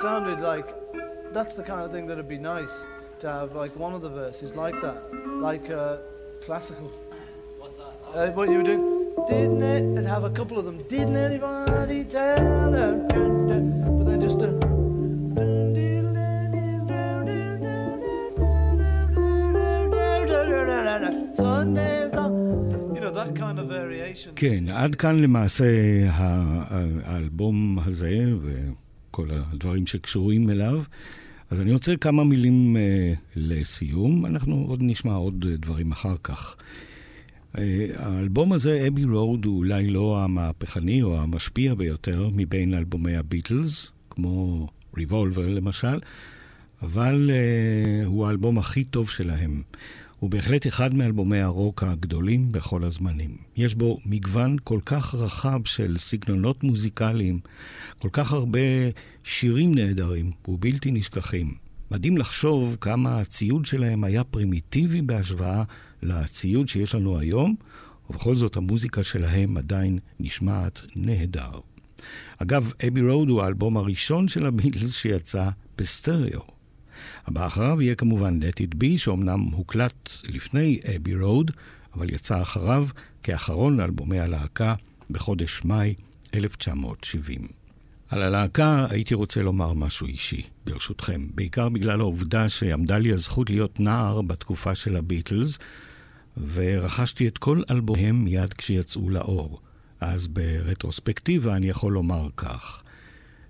sounded 0.00 0.40
like 0.40 0.68
that's 1.32 1.54
the 1.54 1.62
kind 1.62 1.82
of 1.84 1.90
thing 1.92 2.06
that'd 2.06 2.28
be 2.28 2.38
nice 2.38 2.74
to 3.20 3.26
have 3.38 3.48
like 3.62 3.72
one 3.76 3.92
of 3.94 4.02
the 4.02 4.08
verses 4.10 4.50
like 4.54 4.76
that, 4.84 4.98
like 5.48 5.66
uh, 5.70 5.96
classical. 6.44 6.88
What's 7.60 7.76
that? 7.78 7.92
Uh, 8.14 8.30
what 8.36 8.48
you 8.50 8.58
were 8.58 8.62
doing? 8.72 8.84
Didn't 9.28 9.62
it? 9.62 9.82
And 9.98 10.06
have 10.06 10.24
a 10.24 10.30
couple 10.30 10.56
of 10.58 10.64
them. 10.64 10.78
Didn't 10.94 11.16
anybody 11.16 12.04
tell 12.04 12.70
them? 12.76 12.94
But 13.96 14.04
then 14.08 14.20
just. 14.20 14.38
Uh, 14.38 14.52
Sundays 21.36 22.14
on- 22.14 22.94
You 22.94 23.00
know, 23.00 23.12
that 23.12 23.34
kind 23.36 23.58
of 23.58 23.66
variation. 23.68 24.32
כן, 24.36 24.64
עד 24.74 24.94
כאן 24.94 25.22
למעשה 25.22 25.64
ה- 26.10 26.62
האלבום 27.04 27.78
הזה 27.84 28.18
וכל 29.11 29.27
הדברים 29.31 29.87
שקשורים 29.87 30.49
אליו. 30.49 30.81
אז 31.49 31.61
אני 31.61 31.73
רוצה 31.73 31.95
כמה 31.95 32.23
מילים 32.23 32.77
אה, 32.77 33.13
לסיום, 33.35 34.25
אנחנו 34.25 34.65
עוד 34.69 34.79
נשמע 34.81 35.13
עוד 35.13 35.45
דברים 35.47 35.91
אחר 35.91 36.15
כך. 36.23 36.55
אה, 37.57 37.87
האלבום 37.95 38.53
הזה, 38.53 38.85
אבי 38.87 39.03
רוד, 39.03 39.45
הוא 39.45 39.57
אולי 39.57 39.87
לא 39.87 40.23
המהפכני 40.23 41.01
או 41.01 41.21
המשפיע 41.21 41.75
ביותר 41.75 42.29
מבין 42.33 42.73
אלבומי 42.73 43.15
הביטלס, 43.15 43.91
כמו 44.09 44.67
ריבולבר 44.97 45.47
למשל, 45.47 45.99
אבל 46.81 47.31
אה, 47.33 48.05
הוא 48.05 48.27
האלבום 48.27 48.57
הכי 48.57 48.83
טוב 48.83 49.09
שלהם. 49.09 49.61
הוא 50.21 50.29
בהחלט 50.29 50.67
אחד 50.67 50.93
מאלבומי 50.93 51.39
הרוק 51.39 51.83
הגדולים 51.83 52.51
בכל 52.51 52.83
הזמנים. 52.83 53.37
יש 53.55 53.75
בו 53.75 53.99
מגוון 54.05 54.57
כל 54.63 54.79
כך 54.85 55.15
רחב 55.15 55.59
של 55.65 55.97
סגנונות 55.97 56.63
מוזיקליים, 56.63 57.39
כל 57.99 58.09
כך 58.11 58.33
הרבה 58.33 58.59
שירים 59.23 59.75
נהדרים 59.75 60.31
ובלתי 60.47 60.91
נשכחים. 60.91 61.53
מדהים 61.91 62.17
לחשוב 62.17 62.77
כמה 62.81 63.19
הציוד 63.19 63.65
שלהם 63.65 64.03
היה 64.03 64.23
פרימיטיבי 64.23 65.01
בהשוואה 65.01 65.63
לציוד 66.03 66.67
שיש 66.67 66.95
לנו 66.95 67.19
היום, 67.19 67.55
ובכל 68.09 68.35
זאת 68.35 68.57
המוזיקה 68.57 69.03
שלהם 69.03 69.57
עדיין 69.57 69.99
נשמעת 70.19 70.81
נהדר. 70.95 71.59
אגב, 72.37 72.73
Abbey 72.87 73.01
Road 73.01 73.29
הוא 73.29 73.41
האלבום 73.41 73.77
הראשון 73.77 74.27
של 74.27 74.45
הביטלס 74.45 74.93
שיצא 74.93 75.49
בסטריאו. 75.77 76.60
הבא 77.25 77.47
אחריו 77.47 77.81
יהיה 77.81 77.95
כמובן 77.95 78.39
Let 78.41 78.55
It 78.55 78.75
Be, 78.83 78.97
שאומנם 78.97 79.39
הוקלט 79.39 80.09
לפני 80.23 80.79
Abbey 80.95 81.15
Road, 81.15 81.51
אבל 81.95 82.13
יצא 82.13 82.41
אחריו 82.41 82.87
כאחרון 83.23 83.77
לאלבומי 83.77 84.19
הלהקה 84.19 84.75
בחודש 85.09 85.61
מאי 85.65 85.93
1970. 86.33 87.47
על 88.09 88.23
הלהקה 88.23 88.87
הייתי 88.89 89.13
רוצה 89.13 89.41
לומר 89.41 89.73
משהו 89.73 90.07
אישי, 90.07 90.41
ברשותכם, 90.65 91.27
בעיקר 91.35 91.69
בגלל 91.69 91.99
העובדה 91.99 92.49
שעמדה 92.49 92.97
לי 92.97 93.13
הזכות 93.13 93.49
להיות 93.49 93.79
נער 93.79 94.21
בתקופה 94.21 94.75
של 94.75 94.95
הביטלס, 94.95 95.59
ורכשתי 96.53 97.27
את 97.27 97.37
כל 97.37 97.61
אלבומיהם 97.71 98.23
מיד 98.23 98.53
כשיצאו 98.53 99.09
לאור. 99.09 99.59
אז 100.01 100.27
ברטרוספקטיבה 100.27 101.55
אני 101.55 101.69
יכול 101.69 101.93
לומר 101.93 102.27
כך. 102.37 102.83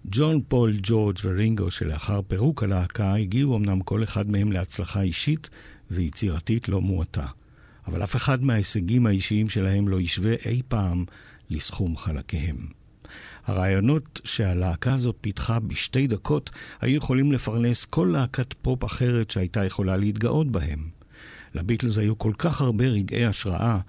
ג'ון, 0.06 0.41
פול, 0.48 0.78
ג'ורג' 0.84 1.18
ורינגו 1.23 1.72
שלאחר 1.72 2.22
פירוק 2.28 2.64
הלהקה 2.64 3.15
הגיעו 3.15 3.57
אמנם 3.57 3.82
כל 3.82 4.03
אחד 4.03 4.30
מהם 4.30 4.52
להצלחה 4.52 5.02
אישית 5.02 5.49
ויצירתית 5.91 6.69
לא 6.69 6.82
מועטה. 6.82 7.28
אבל 7.88 8.03
אף 8.03 8.15
אחד 8.15 8.44
מההישגים 8.44 9.06
האישיים 9.06 9.49
שלהם 9.49 9.88
לא 9.88 10.02
ישווה 10.02 10.34
אי 10.45 10.61
פעם 10.68 11.06
לסכום 11.49 11.98
חלקיהם. 11.98 12.57
הרעיונות 13.45 14.22
שהלהקה 14.23 14.94
הזאת 14.94 15.15
פיתחה 15.22 15.60
בשתי 15.60 16.07
דקות 16.07 16.49
היו 16.82 16.98
יכולים 16.98 17.32
לפרנס 17.32 17.86
כל 17.86 18.10
להקת 18.14 18.53
פופ 18.61 18.86
אחרת 18.86 19.32
שהייתה 19.32 19.65
יכולה 19.65 19.98
להתגאות 19.98 20.52
בהם. 20.52 20.90
לביטלס 21.56 21.98
היו 21.98 22.18
כל 22.18 22.34
כך 22.38 22.61
הרבה 22.61 22.86
רגעי 22.86 23.26
השראה, 23.26 23.80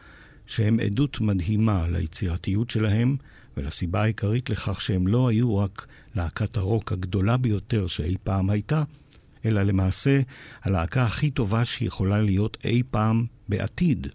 שהם 0.47 0.81
עדות 0.81 1.21
מדהימה 1.21 1.89
ליצירתיות 1.89 2.71
שלהם, 2.71 3.17
ולסיבה 3.57 4.03
העיקרית 4.03 4.51
לכך 4.51 4.81
שהם 4.81 5.07
לא 5.07 5.29
היו 5.29 5.57
רק 5.57 5.87
להקת 6.15 6.57
הרוק 6.57 6.93
הגדולה 6.93 7.37
ביותר 7.37 7.87
שאי 7.87 8.15
פעם 8.25 8.51
הייתה, 8.51 8.83
אלא 9.45 9.63
למעשה 9.63 10.21
הלהקה 10.63 11.05
הכי 11.05 11.31
טובה 11.31 11.65
שיכולה 11.65 12.21
להיות 12.21 12.57
אי 12.65 12.83
פעם 12.91 13.27
בעתיד. 13.49 14.07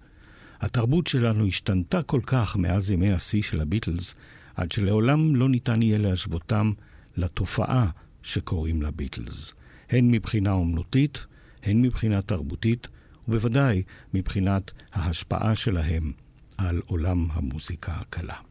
התרבות 0.60 1.07
שלנו 1.07 1.48
השתנתה 1.48 2.03
כל 2.03 2.22
כך 2.26 2.56
מאז 2.57 2.91
ימי 2.91 3.11
השיא 3.11 3.41
של 3.41 3.61
הביטלס, 3.61 4.15
עד 4.56 4.72
שלעולם 4.72 5.36
לא 5.36 5.49
ניתן 5.49 5.82
יהיה 5.82 5.98
להשוותם 5.98 6.72
לתופעה 7.18 7.90
שקוראים 8.24 8.82
לה 8.82 8.91
ביטלס, 8.91 9.53
הן 9.90 10.11
מבחינה 10.11 10.52
אומנותית, 10.52 11.26
הן 11.64 11.82
מבחינה 11.82 12.22
תרבותית, 12.22 12.88
ובוודאי 13.28 13.84
מבחינת 14.14 14.72
ההשפעה 14.94 15.56
שלהם 15.56 16.11
על 16.57 16.82
עולם 16.86 17.28
המוזיקה 17.32 17.91
הקלה. 17.91 18.47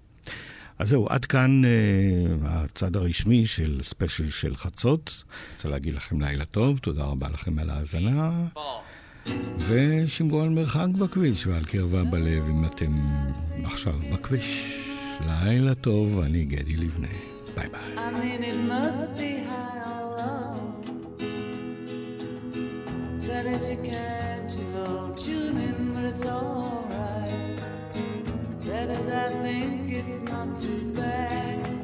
אז 0.79 0.89
זהו, 0.89 1.07
עד 1.09 1.25
כאן 1.25 1.63
uh, 1.65 1.69
הצד 2.45 2.97
הרשמי 2.97 3.47
של 3.47 3.81
ספיישל 3.83 4.31
של 4.31 4.57
חצות. 4.57 5.25
רוצה 5.53 5.69
להגיד 5.69 5.95
לכם 5.95 6.21
לילה 6.21 6.45
טוב, 6.45 6.79
תודה 6.79 7.05
רבה 7.05 7.29
לכם 7.29 7.59
על 7.59 7.71
ההאזנה. 7.71 8.31
ושמרו 9.59 10.43
על 10.43 10.49
מרחק 10.49 10.89
בכביש 10.99 11.47
ועל 11.47 11.65
קרבה 11.65 12.05
בלב 12.05 12.45
אם 12.51 12.65
אתם 12.65 12.93
עכשיו 13.65 13.95
בכביש. 14.13 14.83
לילה 15.27 15.75
טוב, 15.75 16.21
אני 16.21 16.45
גדי 16.45 16.77
לבנה. 16.77 17.09
ביי 17.55 17.69
ביי. 17.69 17.97
I 17.97 18.11
mean. 18.11 18.37
That 23.37 23.45
is, 23.45 23.69
you 23.69 23.77
can't, 23.77 24.51
tune 25.19 25.59
in, 25.59 25.93
but 25.95 26.05
it's 26.05 26.25
alright. 26.25 26.86
That 28.77 28.91
is, 28.91 29.09
I 29.09 29.31
think 29.43 29.91
it's 29.91 30.19
not 30.21 30.59
too 30.59 30.93
bad. 30.93 31.76